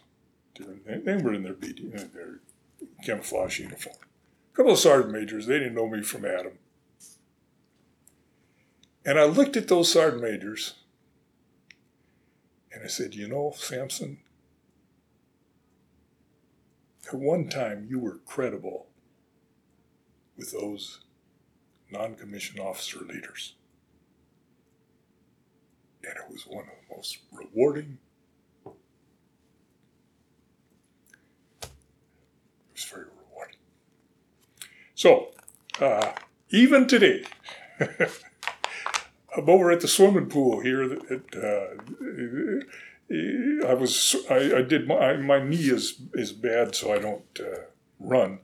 They 0.55 1.17
were 1.17 1.33
in 1.33 1.43
their 1.43 1.53
BD, 1.53 1.93
in 1.93 1.99
uh, 1.99 2.07
their 2.13 2.39
camouflage 3.03 3.59
uniform. 3.59 3.97
A 4.53 4.55
couple 4.55 4.71
of 4.71 4.79
sergeant 4.79 5.13
majors, 5.13 5.45
they 5.45 5.59
didn't 5.59 5.75
know 5.75 5.87
me 5.87 6.01
from 6.01 6.25
Adam. 6.25 6.53
And 9.05 9.19
I 9.19 9.25
looked 9.25 9.55
at 9.55 9.67
those 9.67 9.91
sergeant 9.91 10.21
majors 10.21 10.73
and 12.71 12.83
I 12.83 12.87
said, 12.87 13.15
You 13.15 13.27
know, 13.27 13.53
Sampson, 13.55 14.19
at 17.07 17.15
one 17.15 17.47
time 17.49 17.87
you 17.89 17.99
were 17.99 18.19
credible 18.25 18.87
with 20.35 20.51
those 20.51 20.99
non 21.91 22.15
commissioned 22.15 22.60
officer 22.60 23.00
leaders. 23.00 23.56
And 26.04 26.13
it 26.15 26.32
was 26.32 26.43
one 26.43 26.65
of 26.65 26.69
the 26.69 26.95
most 26.95 27.19
rewarding 27.32 27.97
It 28.65 28.71
was 32.73 32.84
very 32.86 33.06
rewarding. 33.06 33.58
So, 34.95 35.30
uh, 35.82 36.12
even 36.50 36.88
today, 36.88 37.23
I'm 37.80 39.50
over 39.50 39.71
at 39.71 39.82
the 39.82 39.88
swimming 39.88 40.28
pool 40.28 40.62
here. 40.62 40.84
At, 40.84 41.36
uh, 41.36 41.67
I 43.67 43.73
was 43.73 44.15
I, 44.30 44.58
I 44.58 44.62
did 44.62 44.88
my 44.88 45.15
my 45.17 45.43
knee 45.43 45.69
is 45.69 46.02
is 46.13 46.32
bad, 46.32 46.76
so 46.76 46.93
I 46.93 47.00
don't 47.00 47.39
uh, 47.39 47.62
run, 48.00 48.39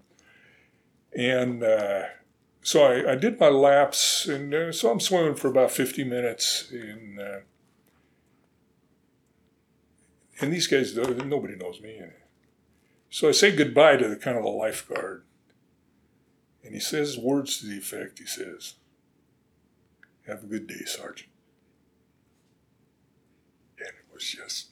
and 1.15 1.63
uh, 1.63 2.03
so 2.63 2.83
I, 2.83 3.11
I 3.11 3.15
did 3.15 3.39
my 3.39 3.49
laps, 3.49 4.25
and 4.27 4.53
uh, 4.53 4.71
so 4.71 4.89
I'm 4.89 4.99
swimming 4.99 5.35
for 5.35 5.49
about 5.49 5.71
50 5.71 6.03
minutes, 6.05 6.71
and 6.71 7.19
uh, 7.19 7.39
and 10.39 10.51
these 10.51 10.67
guys 10.67 10.95
nobody 10.95 11.55
knows 11.55 11.81
me. 11.81 12.01
So 13.09 13.29
I 13.29 13.31
say 13.31 13.55
goodbye 13.55 13.97
to 13.97 14.07
the 14.07 14.15
kind 14.15 14.37
of 14.37 14.43
the 14.43 14.49
lifeguard. 14.49 15.23
And 16.63 16.73
he 16.73 16.79
says 16.79 17.17
words 17.17 17.59
to 17.59 17.67
the 17.67 17.77
effect, 17.77 18.19
he 18.19 18.25
says, 18.25 18.75
Have 20.25 20.43
a 20.43 20.47
good 20.47 20.65
day, 20.65 20.85
Sergeant. 20.85 21.29
And 23.77 23.89
it 23.89 24.13
was 24.13 24.23
just 24.23 24.69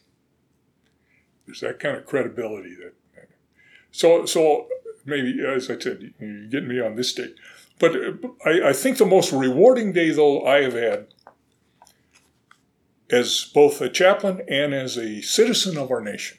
there's 1.45 1.59
that 1.61 1.79
kind 1.79 1.97
of 1.97 2.05
credibility 2.05 2.75
that 2.75 2.93
so 3.91 4.25
so 4.25 4.67
maybe 5.05 5.43
as 5.45 5.69
I 5.69 5.77
said, 5.77 6.13
you're 6.19 6.47
getting 6.47 6.69
me 6.69 6.79
on 6.79 6.95
this 6.95 7.13
day. 7.13 7.33
But 7.81 7.95
I, 8.45 8.69
I 8.69 8.73
think 8.73 8.99
the 8.99 9.07
most 9.07 9.33
rewarding 9.33 9.91
day 9.91 10.11
though 10.11 10.45
I 10.45 10.61
have 10.61 10.73
had 10.73 11.07
as 13.09 13.49
both 13.53 13.81
a 13.81 13.89
chaplain 13.89 14.43
and 14.47 14.73
as 14.73 14.97
a 14.97 15.21
citizen 15.21 15.77
of 15.77 15.89
our 15.91 15.99
nation. 15.99 16.37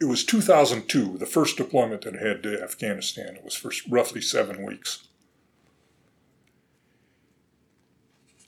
It 0.00 0.04
was 0.04 0.24
2002, 0.24 1.18
the 1.18 1.26
first 1.26 1.56
deployment 1.56 2.02
that 2.02 2.16
I 2.16 2.26
had 2.26 2.44
to 2.44 2.62
Afghanistan. 2.62 3.34
It 3.34 3.44
was 3.44 3.56
for 3.56 3.72
roughly 3.90 4.20
seven 4.20 4.64
weeks. 4.64 5.08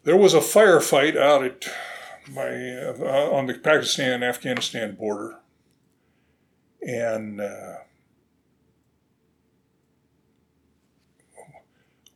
There 0.05 0.17
was 0.17 0.33
a 0.33 0.39
firefight 0.39 1.17
out 1.17 1.43
at 1.43 1.69
my 2.31 2.47
uh, 2.47 3.31
on 3.33 3.47
the 3.47 3.55
Pakistan 3.55 4.23
Afghanistan 4.23 4.95
border, 4.95 5.41
and 6.81 7.41
uh, 7.41 7.79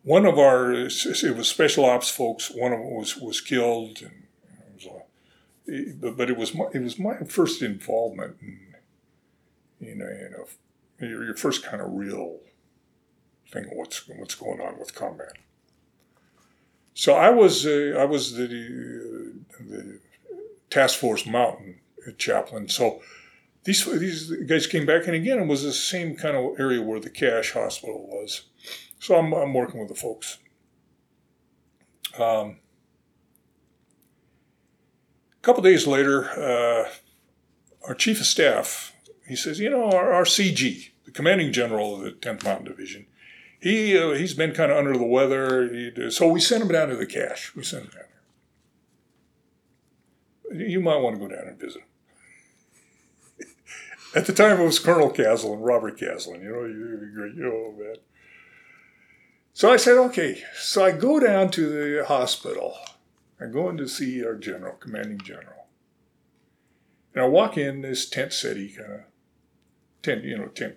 one 0.04 0.26
of 0.26 0.38
our 0.38 0.72
it 0.72 1.36
was 1.36 1.48
special 1.48 1.84
ops 1.86 2.10
folks. 2.10 2.50
One 2.50 2.72
of 2.72 2.78
them 2.78 2.94
was 2.94 3.16
was 3.16 3.40
killed, 3.40 4.02
and 4.02 4.24
it 4.68 4.74
was, 4.74 5.96
but 6.00 6.16
but 6.16 6.30
it 6.30 6.36
was 6.36 6.54
my, 6.54 6.66
it 6.72 6.82
was 6.82 6.98
my 6.98 7.16
first 7.26 7.62
involvement 7.62 8.36
in 8.40 8.58
you 9.80 9.94
know 9.96 10.46
your, 11.00 11.24
your 11.24 11.36
first 11.36 11.64
kind 11.64 11.82
of 11.82 11.92
real 11.92 12.38
thing 13.50 13.64
of 13.64 13.72
what's 13.72 14.06
what's 14.08 14.34
going 14.34 14.60
on 14.60 14.78
with 14.78 14.94
combat. 14.94 15.36
So 16.92 17.14
I 17.14 17.30
was 17.30 17.66
uh, 17.66 17.96
I 17.98 18.04
was 18.04 18.34
the, 18.34 18.46
the 19.58 20.00
task 20.70 20.98
force 20.98 21.26
mountain 21.26 21.80
chaplain. 22.18 22.68
So 22.68 23.00
these 23.64 23.86
these 23.86 24.30
guys 24.46 24.66
came 24.66 24.84
back, 24.84 25.06
and 25.06 25.16
again, 25.16 25.38
it 25.38 25.46
was 25.46 25.62
the 25.62 25.72
same 25.72 26.14
kind 26.14 26.36
of 26.36 26.60
area 26.60 26.82
where 26.82 27.00
the 27.00 27.10
CSH 27.10 27.52
hospital 27.52 28.06
was. 28.06 28.42
So 29.04 29.18
I'm, 29.18 29.34
I'm 29.34 29.52
working 29.52 29.80
with 29.80 29.90
the 29.90 29.94
folks. 29.94 30.38
Um, 32.18 32.56
a 35.36 35.42
couple 35.42 35.62
days 35.62 35.86
later, 35.86 36.30
uh, 36.30 36.88
our 37.86 37.94
chief 37.94 38.18
of 38.20 38.26
staff, 38.26 38.96
he 39.28 39.36
says, 39.36 39.60
you 39.60 39.68
know, 39.68 39.90
our, 39.90 40.14
our, 40.14 40.24
CG, 40.24 40.92
the 41.04 41.10
commanding 41.10 41.52
general 41.52 41.96
of 41.96 42.00
the 42.00 42.12
10th 42.12 42.44
Mountain 42.44 42.64
Division, 42.64 43.04
he 43.60 43.94
uh, 43.98 44.12
he's 44.12 44.32
been 44.32 44.52
kind 44.52 44.72
of 44.72 44.78
under 44.78 44.96
the 44.96 45.04
weather. 45.04 45.68
He, 45.70 46.10
so 46.10 46.26
we 46.26 46.40
sent 46.40 46.62
him 46.62 46.68
down 46.68 46.88
to 46.88 46.96
the 46.96 47.04
CSH. 47.04 47.54
We 47.54 47.62
sent 47.62 47.84
him 47.84 47.90
down 47.90 48.04
there. 50.50 50.66
You 50.66 50.80
might 50.80 50.96
want 50.96 51.16
to 51.16 51.20
go 51.20 51.28
down 51.28 51.46
and 51.46 51.60
visit 51.60 51.82
him. 53.38 53.48
At 54.16 54.24
the 54.24 54.32
time, 54.32 54.58
it 54.58 54.64
was 54.64 54.78
Colonel 54.78 55.10
Caslen, 55.10 55.58
Robert 55.60 55.98
Caslen. 55.98 56.42
You 56.42 56.52
know, 56.52 56.64
you, 56.64 57.32
you 57.36 57.42
know 57.42 57.74
that. 57.84 57.98
So 59.54 59.72
I 59.72 59.76
said, 59.76 59.96
okay. 59.96 60.42
So 60.56 60.84
I 60.84 60.90
go 60.90 61.20
down 61.20 61.50
to 61.52 61.68
the 61.68 62.04
hospital. 62.04 62.76
I 63.40 63.46
go 63.46 63.68
in 63.68 63.76
to 63.76 63.88
see 63.88 64.24
our 64.24 64.34
general, 64.34 64.74
commanding 64.74 65.18
general. 65.18 65.68
And 67.14 67.22
I 67.22 67.28
walk 67.28 67.56
in 67.56 67.80
this 67.80 68.10
tent 68.10 68.32
city 68.32 68.68
kind 68.68 68.92
of 68.92 69.00
tent, 70.02 70.24
you 70.24 70.36
know, 70.36 70.46
tent. 70.46 70.76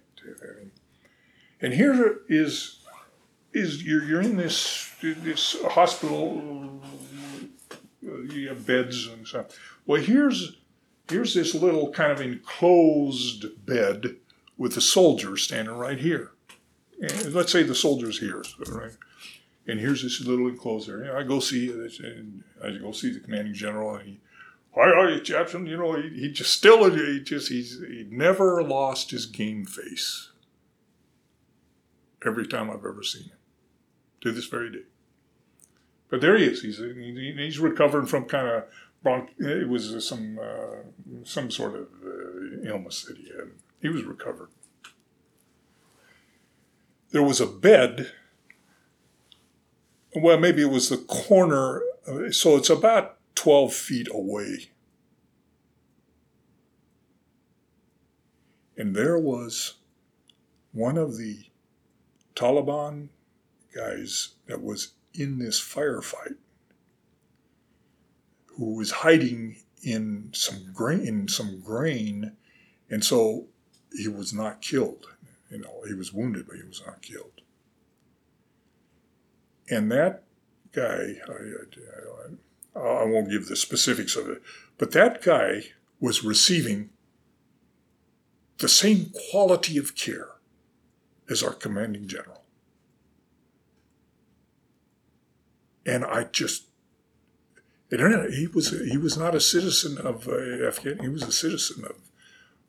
And 1.59 1.73
here 1.73 2.19
is 2.29 2.79
is 3.51 3.83
you're, 3.83 4.03
you're 4.03 4.21
in 4.21 4.37
this 4.37 4.93
this 5.01 5.59
hospital. 5.63 6.79
Uh, 8.07 8.21
you 8.31 8.49
have 8.49 8.67
beds 8.67 9.07
and 9.07 9.27
stuff. 9.27 9.47
Well, 9.87 9.99
here's 9.99 10.57
here's 11.09 11.33
this 11.33 11.55
little 11.55 11.91
kind 11.91 12.11
of 12.11 12.21
enclosed 12.21 13.65
bed 13.65 14.17
with 14.55 14.75
the 14.75 14.81
soldier 14.81 15.35
standing 15.35 15.75
right 15.75 15.99
here. 15.99 16.31
And 16.99 17.33
let's 17.33 17.51
say 17.51 17.63
the 17.63 17.75
soldier's 17.75 18.19
here, 18.19 18.43
right? 18.67 18.91
And 19.67 19.79
here's 19.79 20.01
this 20.01 20.21
little 20.21 20.47
enclosed 20.47 20.89
area. 20.89 21.15
I 21.15 21.23
go 21.23 21.39
see 21.39 21.69
and 21.69 22.43
I 22.63 22.71
go 22.71 22.91
see 22.91 23.12
the 23.12 23.19
commanding 23.19 23.53
general, 23.53 23.95
and 23.95 24.07
he, 24.07 24.19
hi, 24.73 24.91
hi, 24.95 25.19
Jackson. 25.19 25.67
You 25.67 25.77
know, 25.77 26.01
he, 26.01 26.10
he 26.10 26.31
just 26.31 26.53
still, 26.53 26.89
he 26.89 27.19
just, 27.19 27.49
he's, 27.49 27.79
he 27.79 28.07
never 28.10 28.63
lost 28.63 29.12
his 29.12 29.25
game 29.25 29.65
face. 29.65 30.31
Every 32.25 32.47
time 32.47 32.69
I've 32.69 32.77
ever 32.77 33.03
seen 33.03 33.25
him, 33.25 33.38
to 34.21 34.31
this 34.31 34.47
very 34.47 34.71
day. 34.71 34.86
But 36.10 36.21
there 36.21 36.38
he 36.38 36.45
is. 36.45 36.62
He's 36.62 36.77
he's 36.79 37.60
recovering 37.60 38.07
from 38.07 38.25
kind 38.25 38.47
of 38.47 38.63
bronch. 39.05 39.29
It 39.39 39.69
was 39.69 40.07
some 40.07 40.39
uh, 40.41 40.77
some 41.23 41.51
sort 41.51 41.75
of 41.75 41.88
uh, 42.03 42.67
illness 42.67 43.03
that 43.03 43.17
he 43.17 43.25
had. 43.25 43.51
He 43.81 43.89
was 43.89 44.03
recovered 44.03 44.49
there 47.12 47.24
was 47.24 47.39
a 47.39 47.48
bed. 47.48 48.12
Well, 50.15 50.39
maybe 50.39 50.62
it 50.62 50.72
was 50.72 50.89
the 50.89 50.98
corner, 50.98 51.82
so 52.32 52.56
it's 52.58 52.70
about 52.70 53.17
12 53.36 53.74
feet 53.74 54.08
away. 54.12 54.70
And 58.78 58.96
there 58.96 59.17
was 59.17 59.76
one 60.72 60.98
of 60.98 61.17
the 61.17 61.46
Taliban 62.36 63.10
guys 63.76 64.36
that 64.46 64.62
was 64.62 64.93
in 65.13 65.39
this 65.39 65.60
firefight 65.60 66.36
who 68.58 68.76
was 68.76 68.91
hiding 68.91 69.58
in 69.84 70.30
some 70.34 70.72
grain 70.74 71.02
in 71.02 71.28
some 71.28 71.60
grain 71.62 72.34
and 72.89 73.04
so 73.04 73.46
he 73.96 74.08
was 74.08 74.34
not 74.34 74.62
killed 74.62 75.08
you 75.49 75.60
know, 75.60 75.83
he 75.88 75.93
was 75.93 76.13
wounded, 76.13 76.47
but 76.47 76.57
he 76.57 76.63
was 76.63 76.83
not 76.86 77.01
killed. 77.01 77.41
And 79.69 79.91
that 79.91 80.23
guy, 80.71 81.15
I, 81.27 82.79
I, 82.79 82.79
I 82.79 83.05
won't 83.05 83.29
give 83.29 83.47
the 83.47 83.55
specifics 83.55 84.15
of 84.15 84.29
it, 84.29 84.41
but 84.77 84.91
that 84.91 85.21
guy 85.21 85.63
was 85.99 86.23
receiving 86.23 86.89
the 88.60 88.69
same 88.69 89.12
quality 89.31 89.77
of 89.77 89.95
care 89.95 90.29
as 91.29 91.43
our 91.43 91.53
commanding 91.53 92.07
general. 92.07 92.43
And 95.86 96.03
I 96.03 96.25
just, 96.25 96.65
he 97.89 98.47
was 98.53 98.71
he 98.71 98.97
was 98.97 99.17
not 99.17 99.33
a 99.33 99.39
citizen 99.39 99.97
of 99.97 100.27
uh, 100.27 100.67
Afghanistan. 100.67 100.99
He 100.99 101.10
was 101.10 101.23
a 101.23 101.31
citizen 101.31 101.86
of 101.86 101.95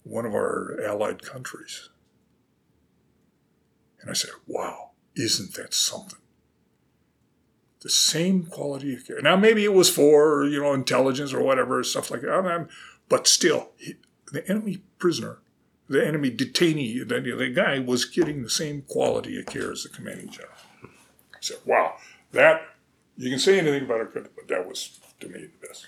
one 0.04 0.24
of 0.24 0.32
our 0.32 0.80
allied 0.80 1.22
countries. 1.22 1.88
And 4.00 4.11
I 4.11 4.14
said, 4.14 4.30
wow, 4.46 4.90
isn't 5.16 5.54
that 5.54 5.74
something? 5.74 6.18
The 7.80 7.90
same 7.90 8.46
quality 8.46 8.94
of 8.94 9.06
care. 9.06 9.20
Now, 9.20 9.37
maybe 9.37 9.64
it 9.64 9.72
was 9.72 9.88
for, 9.88 10.44
you 10.44 10.61
know, 10.61 10.72
intelligence 10.72 11.32
or 11.32 11.42
whatever, 11.42 11.82
stuff 11.84 12.11
like 12.11 12.22
that. 12.22 12.68
But 13.08 13.26
still, 13.26 13.70
he, 13.76 13.94
the 14.32 14.48
enemy 14.48 14.82
prisoner, 14.98 15.38
the 15.88 16.04
enemy 16.06 16.30
detainee, 16.30 17.06
the, 17.06 17.20
the 17.20 17.48
guy 17.48 17.78
was 17.78 18.04
getting 18.04 18.42
the 18.42 18.50
same 18.50 18.82
quality 18.82 19.38
of 19.38 19.46
care 19.46 19.72
as 19.72 19.84
the 19.84 19.88
commanding 19.88 20.28
general. 20.28 20.54
I 20.84 21.38
said, 21.40 21.58
wow, 21.64 21.94
that, 22.32 22.62
you 23.16 23.30
can 23.30 23.38
say 23.38 23.58
anything 23.58 23.84
about 23.84 24.00
it, 24.00 24.12
but 24.12 24.48
that 24.48 24.66
was, 24.66 24.98
to 25.20 25.28
me, 25.28 25.40
the 25.40 25.66
best. 25.66 25.87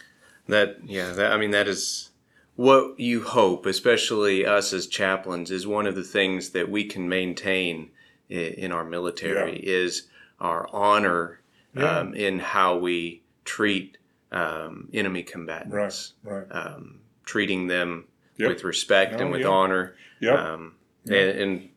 That, 0.49 0.79
yeah, 0.85 1.12
that, 1.12 1.33
I 1.33 1.37
mean, 1.37 1.51
that 1.51 1.68
is 1.68 2.11
what 2.57 2.99
you 3.01 3.23
hope, 3.23 3.66
especially 3.66 4.46
us 4.46 4.73
as 4.73 4.87
chaplains, 4.87 5.51
is 5.51 5.66
one 5.66 5.87
of 5.87 5.96
the 5.96 6.05
things 6.05 6.51
that 6.51 6.70
we 6.70 6.85
can 6.85 7.09
maintain 7.09 7.90
in 8.31 8.73
our 8.73 8.85
military 8.85 9.57
yeah. 9.62 9.73
is 9.73 10.09
our 10.40 10.69
honor 10.73 11.40
yeah. 11.75 11.99
um, 11.99 12.14
in 12.14 12.38
how 12.38 12.77
we 12.79 13.23
treat 13.45 13.99
um, 14.33 14.88
enemy 14.93 15.23
combatants, 15.23 16.14
right, 16.23 16.35
right. 16.35 16.47
Um, 16.51 17.01
treating 17.25 17.66
them 17.66 18.07
yep. 18.37 18.49
with 18.49 18.64
respect 18.64 19.14
no, 19.14 19.19
and 19.19 19.31
with 19.31 19.45
honor, 19.45 19.97
yep. 20.21 20.38
Um, 20.38 20.75
and, 21.07 21.14
and, 21.14 21.69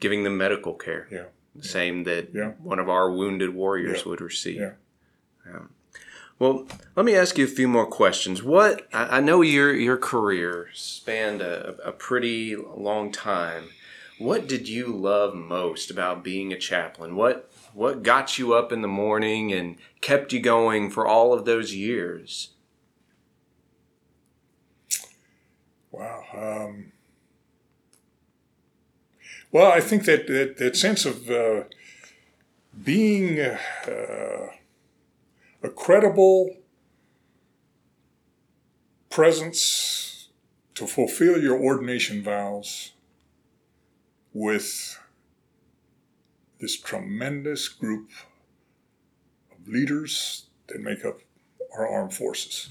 giving 0.00 0.22
them 0.22 0.38
medical 0.38 0.74
care. 0.74 1.08
Yeah. 1.10 1.24
The 1.56 1.66
same 1.66 2.04
that 2.04 2.32
one 2.62 2.78
of 2.78 2.88
our 2.88 3.10
wounded 3.10 3.52
warriors 3.52 4.04
would 4.06 4.20
receive. 4.20 4.60
Well, 6.38 6.68
let 6.94 7.04
me 7.04 7.16
ask 7.16 7.36
you 7.36 7.44
a 7.44 7.48
few 7.48 7.66
more 7.66 7.86
questions. 7.86 8.44
What 8.44 8.86
I 8.92 9.20
know 9.20 9.42
your 9.42 9.74
your 9.74 9.96
career 9.96 10.68
spanned 10.72 11.42
a, 11.42 11.74
a 11.84 11.90
pretty 11.90 12.54
long 12.54 13.10
time. 13.10 13.70
What 14.18 14.48
did 14.48 14.68
you 14.68 14.88
love 14.88 15.34
most 15.34 15.90
about 15.90 16.24
being 16.24 16.52
a 16.52 16.58
chaplain? 16.58 17.14
What 17.14 17.50
what 17.72 18.02
got 18.02 18.36
you 18.36 18.52
up 18.52 18.72
in 18.72 18.82
the 18.82 18.88
morning 18.88 19.52
and 19.52 19.76
kept 20.00 20.32
you 20.32 20.40
going 20.40 20.90
for 20.90 21.06
all 21.06 21.32
of 21.32 21.44
those 21.44 21.72
years? 21.74 22.50
Wow. 25.92 26.24
Um, 26.34 26.92
well, 29.52 29.70
I 29.70 29.80
think 29.80 30.04
that 30.06 30.26
that, 30.26 30.56
that 30.58 30.76
sense 30.76 31.06
of 31.06 31.30
uh, 31.30 31.64
being 32.82 33.38
uh, 33.40 34.48
a 35.62 35.68
credible 35.68 36.56
presence 39.10 40.28
to 40.74 40.86
fulfill 40.86 41.40
your 41.40 41.58
ordination 41.58 42.22
vows 42.22 42.92
with 44.38 44.98
this 46.60 46.78
tremendous 46.78 47.68
group 47.68 48.10
of 49.52 49.68
leaders 49.68 50.46
that 50.68 50.80
make 50.80 51.04
up 51.04 51.20
our 51.76 51.86
armed 51.86 52.14
forces. 52.14 52.70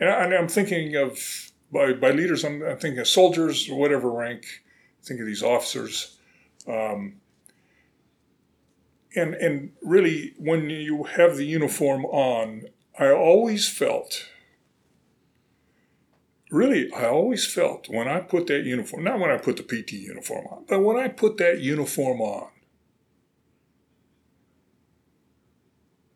And, 0.00 0.08
I, 0.08 0.36
am 0.36 0.48
thinking 0.48 0.96
of, 0.96 1.52
by, 1.72 1.92
by 1.92 2.10
leaders, 2.10 2.44
I'm, 2.44 2.62
I'm, 2.62 2.78
thinking 2.78 2.98
of 2.98 3.08
soldiers, 3.08 3.68
whatever 3.68 4.10
rank, 4.10 4.46
think 5.02 5.20
of 5.20 5.26
these 5.26 5.42
officers. 5.42 6.18
Um, 6.66 7.16
and, 9.14 9.34
and 9.34 9.72
really, 9.82 10.34
when 10.38 10.70
you 10.70 11.04
have 11.04 11.36
the 11.36 11.46
uniform 11.46 12.04
on, 12.06 12.64
I 12.98 13.10
always 13.10 13.68
felt, 13.68 14.28
really, 16.50 16.92
I 16.92 17.06
always 17.06 17.46
felt 17.46 17.88
when 17.88 18.08
I 18.08 18.20
put 18.20 18.46
that 18.48 18.64
uniform, 18.64 19.04
not 19.04 19.18
when 19.18 19.30
I 19.30 19.38
put 19.38 19.56
the 19.56 19.62
PT 19.62 19.92
uniform 19.92 20.46
on, 20.46 20.64
but 20.68 20.80
when 20.80 20.96
I 20.96 21.08
put 21.08 21.36
that 21.38 21.60
uniform 21.60 22.20
on, 22.20 22.48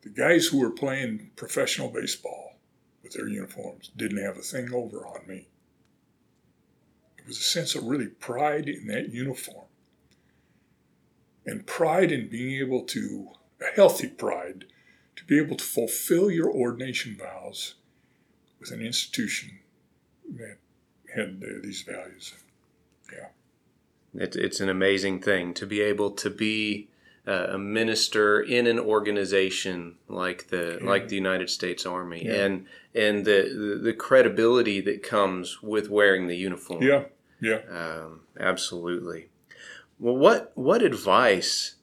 the 0.01 0.09
guys 0.09 0.47
who 0.47 0.59
were 0.59 0.71
playing 0.71 1.31
professional 1.35 1.89
baseball 1.89 2.59
with 3.03 3.13
their 3.13 3.27
uniforms 3.27 3.91
didn't 3.95 4.23
have 4.23 4.37
a 4.37 4.41
thing 4.41 4.73
over 4.73 5.05
on 5.05 5.27
me. 5.27 5.47
There 7.17 7.27
was 7.27 7.39
a 7.39 7.43
sense 7.43 7.75
of 7.75 7.83
really 7.83 8.07
pride 8.07 8.69
in 8.69 8.87
that 8.87 9.09
uniform 9.09 9.65
and 11.45 11.65
pride 11.65 12.11
in 12.11 12.29
being 12.29 12.59
able 12.59 12.83
to, 12.83 13.29
a 13.61 13.75
healthy 13.75 14.07
pride, 14.07 14.65
to 15.15 15.23
be 15.25 15.37
able 15.37 15.57
to 15.57 15.63
fulfill 15.63 16.31
your 16.31 16.49
ordination 16.49 17.17
vows 17.17 17.75
with 18.59 18.71
an 18.71 18.81
institution 18.81 19.59
that 20.37 20.57
had 21.15 21.43
uh, 21.43 21.59
these 21.63 21.81
values. 21.83 22.33
Yeah. 23.11 23.27
It's, 24.13 24.35
it's 24.35 24.59
an 24.59 24.69
amazing 24.69 25.21
thing 25.21 25.53
to 25.55 25.65
be 25.65 25.81
able 25.81 26.11
to 26.11 26.29
be 26.29 26.89
uh, 27.27 27.47
a 27.51 27.57
minister 27.57 28.41
in 28.41 28.65
an 28.65 28.79
organization 28.79 29.95
like 30.07 30.47
the 30.47 30.79
yeah. 30.81 30.89
like 30.89 31.09
the 31.09 31.15
United 31.15 31.49
States 31.49 31.85
Army 31.85 32.25
yeah. 32.25 32.45
and 32.45 32.65
and 32.95 33.25
the, 33.25 33.43
the, 33.53 33.79
the 33.83 33.93
credibility 33.93 34.81
that 34.81 35.03
comes 35.03 35.61
with 35.61 35.89
wearing 35.89 36.27
the 36.27 36.35
uniform. 36.35 36.81
Yeah, 36.81 37.03
yeah, 37.39 37.59
um, 37.69 38.21
absolutely. 38.39 39.29
Well, 39.99 40.15
what 40.15 40.51
what 40.55 40.81
advice 40.81 41.75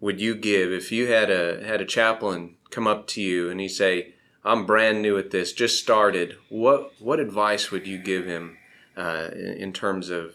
would 0.00 0.20
you 0.20 0.34
give 0.34 0.72
if 0.72 0.90
you 0.90 1.08
had 1.08 1.30
a 1.30 1.62
had 1.66 1.80
a 1.80 1.86
chaplain 1.86 2.56
come 2.70 2.86
up 2.86 3.06
to 3.08 3.20
you 3.20 3.50
and 3.50 3.60
he 3.60 3.68
say, 3.68 4.13
"I'm 4.44 4.66
brand 4.66 5.02
new 5.02 5.16
at 5.18 5.30
this, 5.30 5.52
just 5.52 5.82
started." 5.82 6.36
What 6.48 6.92
what 7.00 7.20
advice 7.20 7.70
would 7.70 7.86
you 7.86 7.98
give 7.98 8.26
him 8.26 8.58
uh, 8.96 9.30
in, 9.34 9.72
terms 9.72 10.10
of 10.10 10.34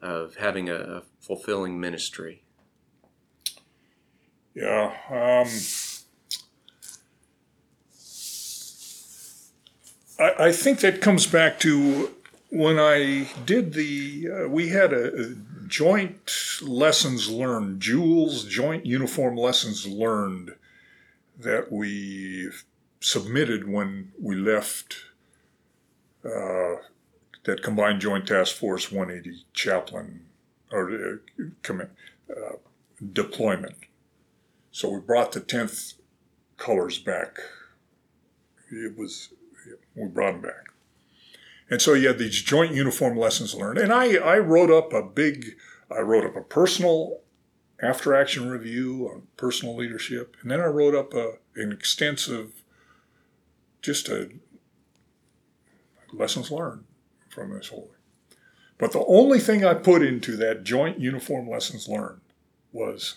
of 0.00 0.36
having 0.36 0.68
a, 0.68 0.76
a 0.76 1.02
fulfilling 1.20 1.80
ministry? 1.80 2.42
Yeah. 4.54 4.94
Um, 5.10 5.48
I, 10.18 10.46
I 10.46 10.52
think 10.52 10.80
that 10.80 11.00
comes 11.00 11.26
back 11.26 11.60
to 11.60 12.10
when 12.50 12.78
I 12.78 13.28
did 13.44 13.74
the, 13.74 14.28
uh, 14.28 14.48
we 14.48 14.68
had 14.68 14.92
a, 14.92 15.20
a, 15.20 15.34
joint 15.66 16.32
lessons 16.62 17.28
learned, 17.28 17.80
JULLS 17.80 18.44
joint 18.44 18.86
uniform 18.86 19.36
lessons 19.36 19.86
learned 19.86 20.54
that 21.38 21.70
we 21.70 22.48
submitted 23.00 23.68
when 23.68 24.12
we 24.20 24.34
left 24.34 24.96
uh, 26.24 26.76
that 27.44 27.62
combined 27.62 28.00
joint 28.00 28.26
task 28.26 28.56
force 28.56 28.90
180 28.90 29.44
chaplain 29.52 30.26
or 30.70 30.90
uh, 30.90 31.82
uh, 32.30 32.56
deployment. 33.12 33.76
So 34.70 34.90
we 34.90 35.00
brought 35.00 35.32
the 35.32 35.40
10th 35.40 35.94
colors 36.56 36.98
back. 36.98 37.38
It 38.70 38.98
was, 38.98 39.30
we 39.94 40.08
brought 40.08 40.32
them 40.32 40.42
back. 40.42 40.68
And 41.70 41.80
so 41.82 41.94
you 41.94 42.08
had 42.08 42.18
these 42.18 42.42
joint 42.42 42.74
uniform 42.74 43.18
lessons 43.18 43.54
learned. 43.54 43.78
And 43.78 43.92
I, 43.92 44.16
I 44.16 44.38
wrote 44.38 44.70
up 44.70 44.92
a 44.92 45.02
big, 45.02 45.56
I 45.90 46.00
wrote 46.00 46.24
up 46.24 46.36
a 46.36 46.42
personal 46.42 47.20
after 47.80 48.14
action 48.14 48.48
review 48.48 49.10
on 49.12 49.22
personal 49.36 49.76
leadership. 49.76 50.36
And 50.42 50.50
then 50.50 50.60
I 50.60 50.66
wrote 50.66 50.94
up 50.94 51.14
a, 51.14 51.34
an 51.54 51.72
extensive, 51.72 52.57
just 53.88 54.08
a 54.10 54.28
lessons 56.12 56.50
learned 56.50 56.84
from 57.30 57.54
this 57.54 57.68
whole 57.68 57.86
thing. 57.86 58.36
But 58.76 58.92
the 58.92 59.04
only 59.06 59.40
thing 59.40 59.64
I 59.64 59.72
put 59.72 60.02
into 60.02 60.36
that 60.36 60.62
joint 60.62 61.00
uniform 61.00 61.48
lessons 61.48 61.88
learned 61.88 62.20
was 62.70 63.16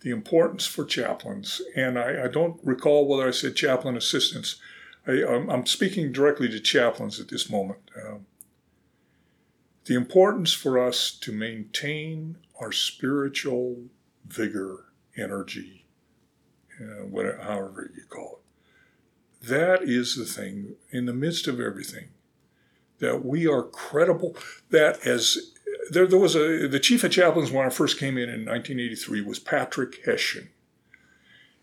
the 0.00 0.10
importance 0.10 0.66
for 0.66 0.84
chaplains. 0.84 1.62
And 1.74 1.98
I, 1.98 2.24
I 2.24 2.28
don't 2.28 2.60
recall 2.62 3.08
whether 3.08 3.26
I 3.26 3.30
said 3.30 3.56
chaplain 3.56 3.96
assistants 3.96 4.60
I, 5.06 5.12
am 5.12 5.64
speaking 5.64 6.12
directly 6.12 6.50
to 6.50 6.60
chaplains 6.60 7.18
at 7.18 7.28
this 7.28 7.48
moment. 7.48 7.80
Um, 7.96 8.26
the 9.86 9.94
importance 9.94 10.52
for 10.52 10.78
us 10.78 11.10
to 11.22 11.32
maintain 11.32 12.36
our 12.60 12.72
spiritual 12.72 13.84
vigor, 14.26 14.92
energy, 15.16 15.86
uh, 16.78 17.06
whatever, 17.06 17.38
however 17.38 17.90
you 17.96 18.04
call 18.04 18.40
it. 18.40 18.41
That 19.42 19.82
is 19.82 20.16
the 20.16 20.24
thing 20.24 20.76
in 20.90 21.06
the 21.06 21.12
midst 21.12 21.48
of 21.48 21.60
everything 21.60 22.08
that 23.00 23.24
we 23.24 23.46
are 23.46 23.62
credible. 23.62 24.36
That 24.70 25.04
as 25.06 25.52
there, 25.90 26.06
there 26.06 26.18
was 26.18 26.36
a 26.36 26.68
the 26.68 26.80
chief 26.80 27.04
of 27.04 27.10
chaplains 27.10 27.50
when 27.50 27.66
I 27.66 27.70
first 27.70 27.98
came 27.98 28.16
in 28.16 28.28
in 28.28 28.46
1983 28.46 29.22
was 29.22 29.38
Patrick 29.38 30.04
Hessian, 30.04 30.50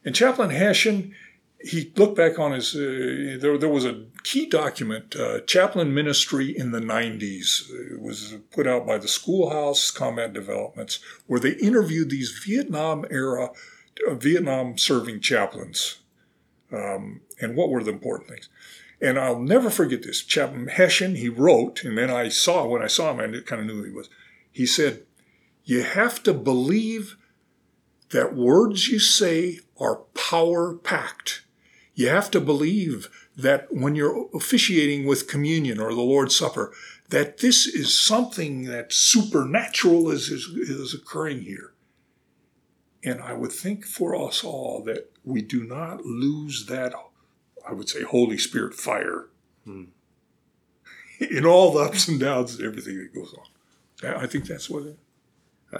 and 0.04 0.16
Chaplain 0.16 0.50
Hessian 0.50 1.16
he 1.62 1.92
looked 1.96 2.16
back 2.16 2.40
on 2.40 2.54
his, 2.54 2.74
uh, 2.74 3.38
there, 3.40 3.58
there 3.58 3.70
was 3.70 3.86
a 3.86 4.06
key 4.24 4.46
document, 4.46 5.16
uh, 5.16 5.42
Chaplain 5.42 5.94
Ministry 5.94 6.58
in 6.58 6.72
the 6.72 6.80
90s. 6.80 7.70
It 7.70 8.02
was 8.02 8.36
put 8.52 8.66
out 8.66 8.88
by 8.88 8.98
the 8.98 9.10
Schoolhouse 9.10 9.92
Combat 9.92 10.32
Developments, 10.32 11.00
where 11.28 11.40
they 11.40 11.52
interviewed 11.56 12.10
these 12.10 12.32
Vietnam 12.46 13.06
era, 13.12 13.50
uh, 14.08 14.14
Vietnam 14.16 14.78
serving 14.78 15.20
chaplains. 15.20 15.98
Um, 16.72 17.22
and 17.42 17.56
what 17.56 17.70
were 17.70 17.84
the 17.84 17.92
important 17.92 18.30
things? 18.30 18.50
And 19.02 19.18
I'll 19.18 19.40
never 19.40 19.70
forget 19.70 20.04
this. 20.04 20.24
Chaplain 20.24 20.68
Hessian, 20.68 21.16
he 21.16 21.30
wrote, 21.30 21.84
and 21.84 21.98
then 21.98 22.10
I 22.10 22.30
saw, 22.30 22.68
when 22.68 22.82
I 22.82 22.88
saw 22.88 23.12
him, 23.12 23.20
I 23.20 23.40
kind 23.46 23.62
of 23.62 23.68
knew 23.68 23.78
who 23.78 23.84
he 23.84 23.92
was. 23.92 24.10
He 24.52 24.66
said, 24.66 25.04
You 25.64 25.84
have 25.84 26.22
to 26.24 26.34
believe 26.34 27.16
that 28.10 28.36
words 28.36 28.88
you 28.88 29.00
say 29.00 29.60
are 29.80 30.04
power 30.14 30.76
packed 30.76 31.44
you 32.00 32.08
have 32.08 32.32
to 32.32 32.40
believe 32.40 33.10
that 33.36 33.68
when 33.74 33.94
you're 33.94 34.30
officiating 34.34 35.06
with 35.06 35.28
communion 35.28 35.82
or 35.82 35.94
the 35.94 36.00
Lord's 36.00 36.34
Supper, 36.34 36.72
that 37.10 37.40
this 37.40 37.68
is 37.68 37.94
something 37.94 38.64
that 38.68 38.94
supernatural 38.94 40.10
is, 40.10 40.30
is, 40.30 40.46
is 40.46 40.94
occurring 40.94 41.42
here. 41.42 41.74
And 43.04 43.22
I 43.22 43.34
would 43.34 43.52
think 43.52 43.84
for 43.84 44.16
us 44.16 44.46
all 44.46 44.82
that 44.86 45.12
we 45.30 45.42
do 45.42 45.64
not 45.64 46.06
lose 46.06 46.66
that, 46.66 46.94
I 47.68 47.74
would 47.74 47.90
say, 47.90 48.04
Holy 48.04 48.38
Spirit 48.38 48.74
fire 48.74 49.28
hmm. 49.64 49.86
in 51.20 51.46
all 51.46 51.72
the 51.72 51.80
ups 51.80 52.08
and 52.08 52.20
downs 52.20 52.56
and 52.56 52.66
everything 52.66 52.98
that 52.98 53.14
goes 53.14 53.34
on. 53.34 54.16
I 54.16 54.28
think 54.28 54.46
that's 54.46 54.70
what 54.70 54.84
it. 54.84 54.98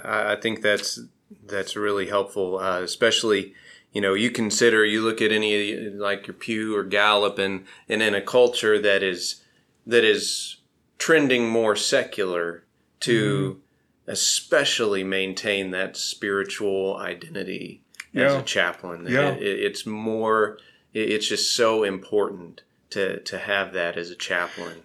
I 0.04 0.36
think 0.36 0.62
that's 0.62 1.00
that's 1.46 1.74
really 1.74 2.06
helpful, 2.08 2.58
uh, 2.58 2.80
especially 2.80 3.54
you 3.92 4.00
know, 4.00 4.14
you 4.14 4.30
consider, 4.30 4.84
you 4.84 5.02
look 5.02 5.20
at 5.20 5.32
any 5.32 5.74
like 5.90 6.26
your 6.26 6.34
Pew 6.34 6.76
or 6.76 6.84
Gallup, 6.84 7.38
and 7.38 7.64
and 7.88 8.02
in 8.02 8.14
a 8.14 8.20
culture 8.20 8.78
that 8.80 9.02
is 9.02 9.42
that 9.86 10.04
is 10.04 10.58
trending 10.98 11.48
more 11.48 11.74
secular 11.74 12.64
to 13.00 13.50
mm-hmm. 13.50 14.10
especially 14.10 15.02
maintain 15.02 15.70
that 15.70 15.96
spiritual 15.96 16.96
identity 16.98 17.82
yeah. 18.12 18.24
as 18.24 18.34
a 18.34 18.42
chaplain. 18.42 19.06
Yeah. 19.08 19.30
It, 19.30 19.42
it, 19.42 19.58
it's 19.60 19.86
more. 19.86 20.58
It's 20.92 21.28
just 21.28 21.54
so 21.54 21.84
important 21.84 22.62
to 22.90 23.20
to 23.20 23.38
have 23.38 23.72
that 23.72 23.96
as 23.96 24.10
a 24.10 24.16
chaplain. 24.16 24.82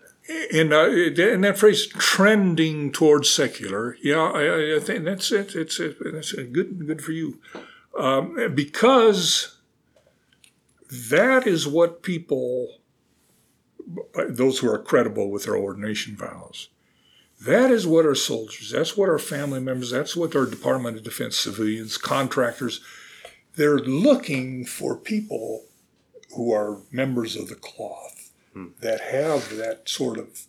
And 0.52 0.74
uh, 0.74 0.90
and 0.90 1.44
that 1.44 1.58
phrase 1.58 1.86
trending 1.86 2.92
towards 2.92 3.30
secular, 3.30 3.96
yeah, 4.02 4.24
I, 4.24 4.76
I 4.78 4.80
think 4.80 5.06
that's 5.06 5.32
it. 5.32 5.56
It's, 5.56 5.80
it's, 5.80 6.02
it's 6.02 6.34
good 6.34 6.88
good 6.88 7.04
for 7.04 7.12
you 7.12 7.40
um, 7.98 8.54
because 8.56 9.58
that 10.90 11.46
is 11.46 11.68
what 11.68 12.02
people, 12.02 12.80
those 14.28 14.60
who 14.60 14.70
are 14.72 14.80
credible 14.80 15.30
with 15.30 15.46
their 15.46 15.58
ordination 15.58 16.16
vows, 16.16 16.70
that 17.42 17.70
is 17.72 17.86
what 17.86 18.06
our 18.06 18.16
soldiers, 18.16 18.72
that's 18.72 18.98
what 18.98 19.10
our 19.10 19.20
family 19.20 19.60
members, 19.60 19.92
that's 19.92 20.16
what 20.16 20.36
our 20.36 20.46
Department 20.46 20.98
of 20.98 21.04
Defense 21.04 21.38
civilians, 21.38 21.98
contractors, 21.98 22.82
they're 23.56 23.80
looking 23.80 24.66
for 24.66 24.96
people 24.96 25.66
who 26.36 26.52
are 26.52 26.82
members 26.92 27.36
of 27.36 27.48
the 27.48 27.56
cloth 27.56 28.32
hmm. 28.54 28.68
that 28.82 29.02
have 29.02 29.56
that 29.56 29.88
sort 29.88 30.18
of 30.18 30.46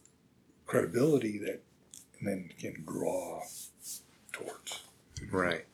credibility 0.67 1.39
that 1.39 1.63
then 2.21 2.51
can 2.59 2.85
draw 2.85 3.43
towards. 4.33 4.81
Right 5.31 5.67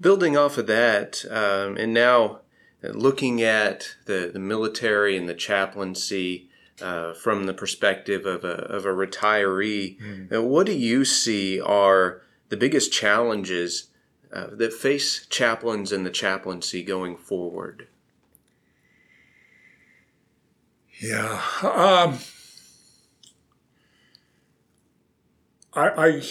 building 0.00 0.36
off 0.36 0.58
of 0.58 0.66
that, 0.66 1.24
um, 1.30 1.76
and 1.76 1.92
now 1.92 2.40
looking 2.82 3.42
at 3.42 3.96
the, 4.06 4.30
the 4.32 4.38
military 4.38 5.16
and 5.16 5.28
the 5.28 5.34
chaplaincy 5.34 6.48
uh, 6.80 7.14
from 7.14 7.44
the 7.44 7.54
perspective 7.54 8.26
of 8.26 8.44
a, 8.44 8.48
of 8.48 8.84
a 8.84 8.90
retiree, 8.90 9.98
mm. 10.00 10.44
what 10.44 10.66
do 10.66 10.76
you 10.76 11.04
see 11.04 11.60
are 11.60 12.22
the 12.48 12.56
biggest 12.56 12.92
challenges 12.92 13.88
uh, 14.32 14.48
that 14.52 14.72
face 14.72 15.26
chaplains 15.26 15.92
and 15.92 16.04
the 16.04 16.10
chaplaincy 16.10 16.82
going 16.82 17.16
forward? 17.16 17.88
Yeah. 21.00 21.42
Um, 21.62 22.18
I, 25.74 25.88
I 26.06 26.22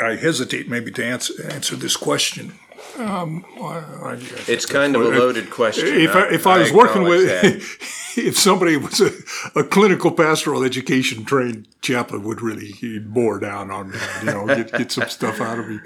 I 0.00 0.16
hesitate 0.16 0.68
maybe 0.68 0.90
to 0.92 1.04
answer, 1.04 1.34
answer 1.50 1.76
this 1.76 1.96
question. 1.96 2.54
Um, 2.98 3.44
I, 3.56 3.62
I, 3.62 4.18
it's 4.46 4.66
kind 4.66 4.94
of 4.94 5.02
a 5.02 5.08
loaded 5.08 5.48
question. 5.48 5.88
If 5.88 6.14
I, 6.14 6.28
if 6.28 6.46
I, 6.46 6.58
was 6.58 6.72
working 6.72 7.04
with, 7.04 7.26
if 8.18 8.38
somebody 8.38 8.76
was 8.76 9.00
a, 9.00 9.10
a, 9.58 9.64
clinical 9.64 10.10
pastoral 10.10 10.62
education 10.62 11.24
trained 11.24 11.68
chaplain, 11.80 12.22
would 12.24 12.42
really 12.42 12.98
bore 12.98 13.38
down 13.38 13.70
on 13.70 13.92
me, 13.92 13.98
you 14.20 14.26
know, 14.26 14.46
get, 14.46 14.72
get 14.72 14.92
some 14.92 15.08
stuff 15.08 15.40
out 15.40 15.58
of 15.58 15.68
me. 15.68 15.78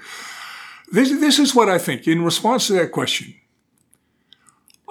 This 0.91 1.11
this 1.11 1.39
is 1.39 1.55
what 1.55 1.69
I 1.69 1.79
think. 1.79 2.09
In 2.09 2.23
response 2.23 2.67
to 2.69 2.73
that 2.75 2.91
question, 2.91 3.35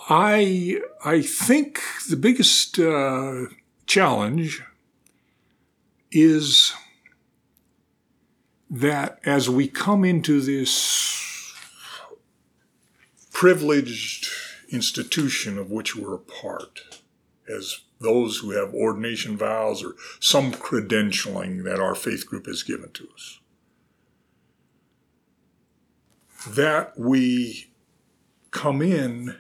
I 0.10 0.80
I 1.04 1.22
think 1.22 1.82
the 2.10 2.16
biggest 2.16 2.80
uh, 2.80 3.48
challenge 3.88 4.64
is 6.12 6.74
that 8.70 9.20
as 9.26 9.50
we 9.50 9.68
come 9.68 10.06
into 10.06 10.40
this 10.40 11.35
privileged 13.36 14.30
institution 14.72 15.58
of 15.58 15.70
which 15.70 15.94
we're 15.94 16.16
a 16.16 16.18
part, 16.18 17.02
as 17.54 17.82
those 18.00 18.38
who 18.38 18.52
have 18.52 18.74
ordination 18.74 19.36
vows 19.36 19.84
or 19.84 19.94
some 20.22 20.54
credentialing 20.54 21.66
that 21.66 21.78
our 21.78 21.94
faith 21.94 22.26
group 22.26 22.46
has 22.46 22.64
given 22.64 22.90
to 22.94 23.10
us, 23.14 23.40
that 26.48 26.98
we 26.98 27.70
come 28.52 28.82
in 28.82 29.36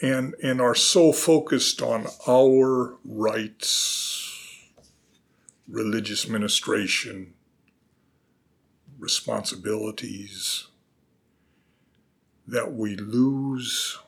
and, 0.00 0.36
and 0.44 0.60
are 0.60 0.76
so 0.76 1.12
focused 1.12 1.82
on 1.82 2.06
our 2.28 2.94
rights 3.04 4.20
religious 5.66 6.28
ministration, 6.28 7.34
responsibilities, 8.96 10.68
that 12.46 12.74
we 12.74 12.96
lose 12.96 13.98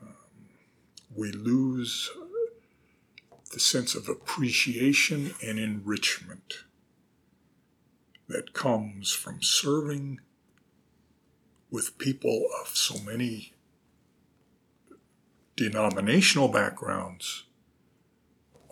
um, 0.00 0.08
we 1.14 1.32
lose 1.32 2.10
the 3.52 3.60
sense 3.60 3.94
of 3.94 4.08
appreciation 4.08 5.34
and 5.42 5.58
enrichment 5.58 6.64
that 8.28 8.52
comes 8.52 9.12
from 9.12 9.42
serving 9.42 10.20
with 11.70 11.98
people 11.98 12.46
of 12.60 12.68
so 12.68 12.98
many 13.04 13.52
denominational 15.56 16.48
backgrounds 16.48 17.44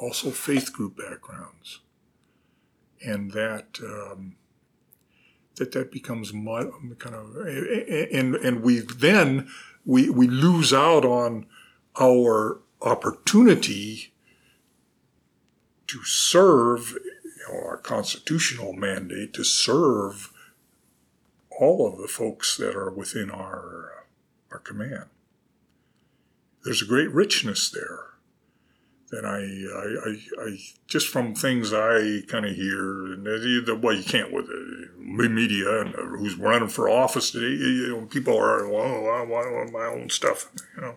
also 0.03 0.31
faith 0.31 0.73
group 0.73 0.97
backgrounds, 0.97 1.81
and 3.05 3.31
that 3.31 3.79
um, 3.83 4.35
that 5.57 5.73
that 5.73 5.93
becomes 5.93 6.33
kind 6.99 7.15
of 7.15 7.37
and 7.37 8.35
and 8.37 8.63
we 8.63 8.81
then 8.81 9.49
we 9.85 10.09
we 10.09 10.27
lose 10.27 10.73
out 10.73 11.05
on 11.05 11.47
our 12.01 12.61
opportunity 12.81 14.13
to 15.87 16.03
serve 16.05 16.93
you 16.93 17.53
know, 17.53 17.61
our 17.67 17.77
constitutional 17.77 18.73
mandate 18.73 19.35
to 19.35 19.45
serve 19.45 20.33
all 21.51 21.87
of 21.87 21.99
the 21.99 22.09
folks 22.09 22.57
that 22.57 22.75
are 22.75 22.91
within 22.91 23.31
our 23.31 23.93
uh, 23.99 24.03
our 24.53 24.59
command. 24.59 25.07
There's 26.65 26.83
a 26.83 26.87
great 26.87 27.11
richness 27.11 27.71
there 27.71 28.12
and 29.13 29.27
I, 29.27 29.41
I, 29.41 30.11
I, 30.11 30.47
I, 30.47 30.59
just 30.87 31.09
from 31.09 31.35
things 31.35 31.73
I 31.73 32.23
kind 32.29 32.47
of 32.47 32.55
hear, 32.57 33.13
and 33.13 33.27
the 33.27 33.79
well, 33.81 33.95
you 33.95 34.05
can't 34.05 34.33
with 34.33 34.47
the 34.47 34.89
media 35.29 35.83
and 35.83 35.95
who's 35.95 36.37
running 36.37 36.69
for 36.69 36.89
office 36.89 37.31
today. 37.31 37.51
You 37.63 37.89
know, 37.89 38.07
people 38.07 38.39
are 38.39 38.67
well, 38.69 39.09
I 39.09 39.23
want 39.23 39.73
my 39.73 39.85
own 39.85 40.09
stuff, 40.09 40.51
you 40.75 40.81
know. 40.81 40.95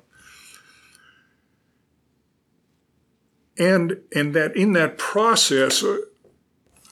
And 3.58 4.02
and 4.16 4.34
that 4.34 4.56
in 4.56 4.72
that 4.74 4.98
process, 4.98 5.84
uh, 5.84 5.98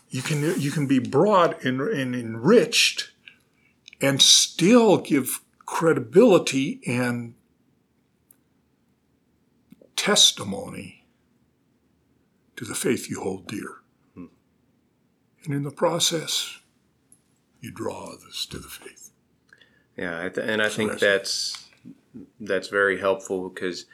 you 0.10 0.22
can 0.22 0.60
you 0.60 0.72
can 0.72 0.88
be 0.88 1.00
brought 1.00 1.64
and, 1.64 1.80
and 1.80 2.14
enriched, 2.14 3.12
and 4.02 4.22
still 4.22 4.98
give 4.98 5.42
credibility 5.66 6.82
and 6.86 7.36
testimony 9.96 11.03
to 12.64 12.70
the 12.70 12.76
faith 12.76 13.10
you 13.10 13.22
hold 13.22 13.48
dear. 13.48 13.82
Hmm. 14.16 14.26
And 15.46 15.54
in 15.54 15.64
the 15.64 15.72
process, 15.72 16.60
you 17.60 17.72
draw 17.72 18.14
others 18.14 18.46
to 18.52 18.58
the 18.58 18.68
faith. 18.68 19.12
Yeah, 19.98 20.30
and 20.42 20.62
I 20.62 20.70
so 20.70 20.76
think 20.76 21.00
that's 21.00 21.68
that's 22.40 22.68
very 22.68 23.00
helpful 23.00 23.50
because 23.50 23.86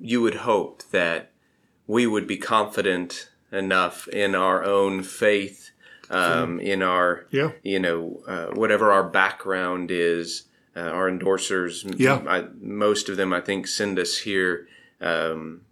you 0.00 0.22
would 0.22 0.36
hope 0.36 0.82
that 0.90 1.32
we 1.86 2.06
would 2.06 2.26
be 2.26 2.36
confident 2.36 3.30
enough 3.50 4.06
in 4.08 4.34
our 4.34 4.64
own 4.64 5.02
faith, 5.02 5.70
um, 6.08 6.60
in 6.60 6.82
our, 6.82 7.26
yeah. 7.30 7.50
you 7.62 7.80
know, 7.80 8.22
uh, 8.26 8.46
whatever 8.48 8.92
our 8.92 9.08
background 9.08 9.90
is. 9.90 10.44
Uh, 10.74 10.80
our 10.80 11.10
endorsers, 11.10 11.84
yeah. 11.98 12.22
I, 12.26 12.46
most 12.58 13.10
of 13.10 13.18
them, 13.18 13.30
I 13.34 13.42
think, 13.42 13.66
send 13.66 13.98
us 13.98 14.16
here 14.16 14.66
um, 15.02 15.66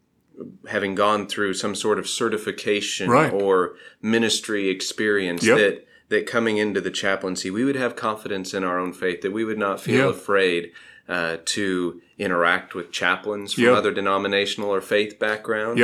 having 0.69 0.95
gone 0.95 1.27
through 1.27 1.55
some 1.55 1.75
sort 1.75 1.99
of 1.99 2.09
certification 2.09 3.11
right. 3.11 3.33
or 3.33 3.75
ministry 4.03 4.69
experience 4.69 5.45
yep. 5.45 5.59
that 5.59 5.87
that 6.09 6.27
coming 6.27 6.57
into 6.57 6.81
the 6.81 6.91
chaplaincy 6.91 7.51
we 7.51 7.65
would 7.65 7.77
have 7.77 7.97
confidence 7.97 8.53
in 8.55 8.65
our 8.65 8.79
own 8.79 8.93
faith 8.93 9.21
that 9.23 9.33
we 9.33 9.45
would 9.45 9.59
not 9.59 9.81
feel 9.81 10.07
yep. 10.07 10.17
afraid 10.17 10.73
uh, 11.09 11.37
to 11.45 12.01
interact 12.19 12.75
with 12.75 12.93
chaplains 12.93 13.55
from 13.55 13.65
yep. 13.65 13.77
other 13.77 13.93
denominational 13.93 14.73
or 14.73 14.81
faith 14.81 15.19
backgrounds 15.19 15.81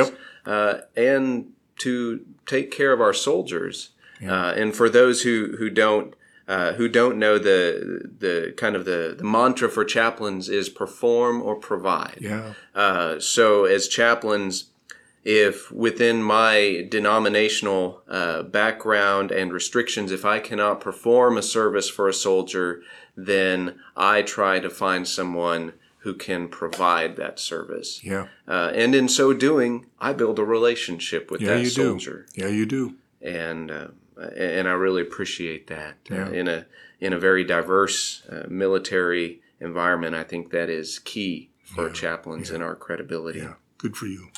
uh, 0.47 0.75
and 0.97 1.53
to 1.79 2.25
take 2.47 2.71
care 2.71 2.93
of 2.93 3.01
our 3.01 3.13
soldiers 3.13 3.91
uh, 4.23 4.55
and 4.57 4.75
for 4.75 4.89
those 4.89 5.23
who 5.23 5.57
who 5.59 5.69
don't 5.69 6.15
uh, 6.49 6.75
who 6.75 6.89
don't 6.89 7.19
know 7.19 7.39
the 7.39 8.11
the 8.19 8.55
kind 8.57 8.77
of 8.77 8.85
the, 8.85 9.15
the 9.17 9.25
mantra 9.25 9.69
for 9.69 9.85
chaplains 9.85 10.49
is 10.49 10.69
perform 10.69 11.43
or 11.43 11.57
provide. 11.57 12.19
Yeah. 12.21 12.55
Uh, 12.75 13.19
so 13.19 13.65
as 13.65 13.89
chaplains, 13.89 14.67
if 15.25 15.73
within 15.73 16.23
my 16.23 16.87
denominational 16.89 18.03
uh, 18.09 18.43
background 18.43 19.33
and 19.33 19.53
restrictions, 19.53 20.13
if 20.13 20.25
I 20.25 20.39
cannot 20.39 20.81
perform 20.81 21.37
a 21.37 21.43
service 21.43 21.89
for 21.89 22.09
a 22.09 22.15
soldier, 22.15 22.83
then 23.17 23.81
I 23.97 24.23
try 24.23 24.61
to 24.61 24.71
find 24.71 25.09
someone 25.09 25.73
who 26.07 26.15
can 26.15 26.47
provide 26.47 27.17
that 27.17 27.41
service. 27.41 28.01
Yeah. 28.05 28.29
Uh, 28.47 28.71
and 28.73 28.95
in 28.95 29.09
so 29.09 29.33
doing, 29.33 29.87
I 29.99 30.13
build 30.13 30.39
a 30.39 30.45
relationship 30.45 31.33
with 31.33 31.41
yeah, 31.41 31.57
that 31.57 31.67
soldier. 31.67 32.27
Do. 32.33 32.43
Yeah, 32.43 32.49
you 32.49 32.65
do. 32.65 32.95
And 33.21 33.73
uh, 33.73 33.89
and 34.17 34.69
I 34.69 34.73
really 34.73 35.03
appreciate 35.03 35.67
that 35.69 35.97
uh, 36.11 36.14
yeah. 36.14 36.25
uh, 36.25 36.31
in 36.31 36.49
a 36.49 36.67
in 37.01 37.12
a 37.12 37.19
very 37.19 37.45
diverse 37.45 38.23
uh, 38.31 38.45
military 38.49 39.43
environment. 39.61 40.14
I 40.14 40.25
think 40.25 40.51
that 40.51 40.71
is 40.71 40.99
key 40.99 41.51
for 41.62 41.89
yeah. 41.89 41.93
chaplains 41.93 42.49
yeah. 42.49 42.57
and 42.57 42.64
our 42.64 42.75
credibility. 42.75 43.41
Yeah, 43.41 43.55
good 43.79 43.97
for 43.97 44.07
you. 44.07 44.29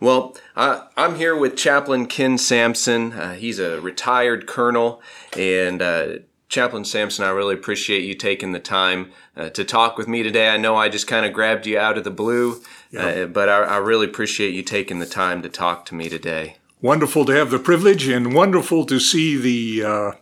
Well, 0.00 0.36
I'm 0.56 1.16
here 1.16 1.36
with 1.36 1.56
Chaplain 1.56 2.06
Ken 2.06 2.38
Sampson. 2.38 3.12
Uh, 3.12 3.34
he's 3.34 3.58
a 3.58 3.80
retired 3.80 4.46
colonel, 4.46 5.02
and 5.36 5.82
uh, 5.82 6.08
Chaplain 6.48 6.86
Sampson, 6.86 7.24
I 7.26 7.30
really 7.30 7.54
appreciate 7.54 8.04
you 8.04 8.14
taking 8.14 8.52
the 8.52 8.60
time 8.60 9.12
uh, 9.36 9.50
to 9.50 9.64
talk 9.64 9.98
with 9.98 10.08
me 10.08 10.22
today. 10.22 10.48
I 10.48 10.56
know 10.56 10.76
I 10.76 10.88
just 10.88 11.06
kind 11.06 11.26
of 11.26 11.34
grabbed 11.34 11.66
you 11.66 11.78
out 11.78 11.98
of 11.98 12.04
the 12.04 12.10
blue, 12.10 12.62
but 12.92 13.48
I, 13.50 13.64
I 13.64 13.76
really 13.76 14.06
appreciate 14.06 14.54
you 14.54 14.62
taking 14.62 14.98
the 14.98 15.06
time 15.06 15.42
to 15.42 15.50
talk 15.50 15.84
to 15.86 15.94
me 15.94 16.08
today 16.08 16.56
wonderful 16.80 17.24
to 17.26 17.32
have 17.32 17.50
the 17.50 17.58
privilege 17.58 18.08
and 18.08 18.34
wonderful 18.34 18.84
to 18.86 18.98
see 19.00 19.36
the 19.36 19.84
uh, 19.84 20.12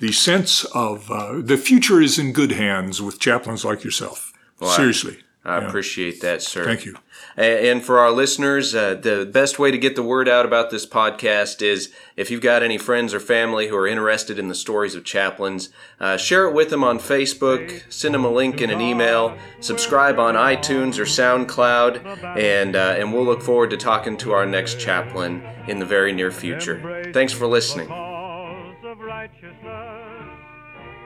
the 0.00 0.12
sense 0.12 0.64
of 0.74 1.10
uh, 1.10 1.40
the 1.40 1.56
future 1.56 2.00
is 2.00 2.18
in 2.18 2.32
good 2.32 2.52
hands 2.52 3.02
with 3.02 3.18
chaplains 3.18 3.64
like 3.64 3.82
yourself. 3.84 4.32
Well, 4.60 4.70
Seriously. 4.70 5.18
I, 5.44 5.56
I 5.56 5.60
Yeah. 5.60 5.68
appreciate 5.68 6.20
that, 6.20 6.42
sir. 6.42 6.64
Thank 6.64 6.84
you. 6.84 6.96
And 7.38 7.84
for 7.84 8.00
our 8.00 8.10
listeners, 8.10 8.74
uh, 8.74 8.94
the 8.94 9.24
best 9.24 9.60
way 9.60 9.70
to 9.70 9.78
get 9.78 9.94
the 9.94 10.02
word 10.02 10.28
out 10.28 10.44
about 10.44 10.70
this 10.70 10.84
podcast 10.84 11.62
is 11.62 11.92
if 12.16 12.32
you've 12.32 12.40
got 12.40 12.64
any 12.64 12.78
friends 12.78 13.14
or 13.14 13.20
family 13.20 13.68
who 13.68 13.76
are 13.76 13.86
interested 13.86 14.40
in 14.40 14.48
the 14.48 14.56
stories 14.56 14.96
of 14.96 15.04
chaplains, 15.04 15.68
uh, 16.00 16.16
share 16.16 16.48
it 16.48 16.52
with 16.52 16.70
them 16.70 16.82
on 16.82 16.98
Facebook, 16.98 17.84
send 17.88 18.14
them 18.14 18.24
a 18.24 18.28
link 18.28 18.60
in 18.60 18.70
an 18.70 18.80
email, 18.80 19.38
subscribe 19.60 20.18
on 20.18 20.34
iTunes 20.34 20.98
or 20.98 21.04
SoundCloud, 21.04 22.36
and, 22.36 22.74
uh, 22.74 22.96
and 22.98 23.12
we'll 23.14 23.24
look 23.24 23.42
forward 23.42 23.70
to 23.70 23.76
talking 23.76 24.16
to 24.16 24.32
our 24.32 24.44
next 24.44 24.80
chaplain 24.80 25.44
in 25.68 25.78
the 25.78 25.86
very 25.86 26.12
near 26.12 26.32
future. 26.32 27.08
Thanks 27.14 27.32
for 27.32 27.46
listening. 27.46 27.88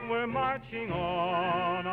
We're 0.09 0.27
marching 0.27 0.91
on 0.91 1.85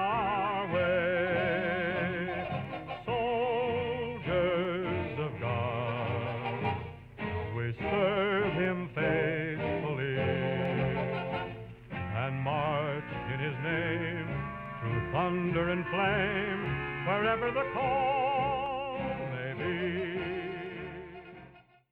flame 15.91 17.07
wherever 17.07 17.51
the 17.51 17.65
call. 17.75 18.20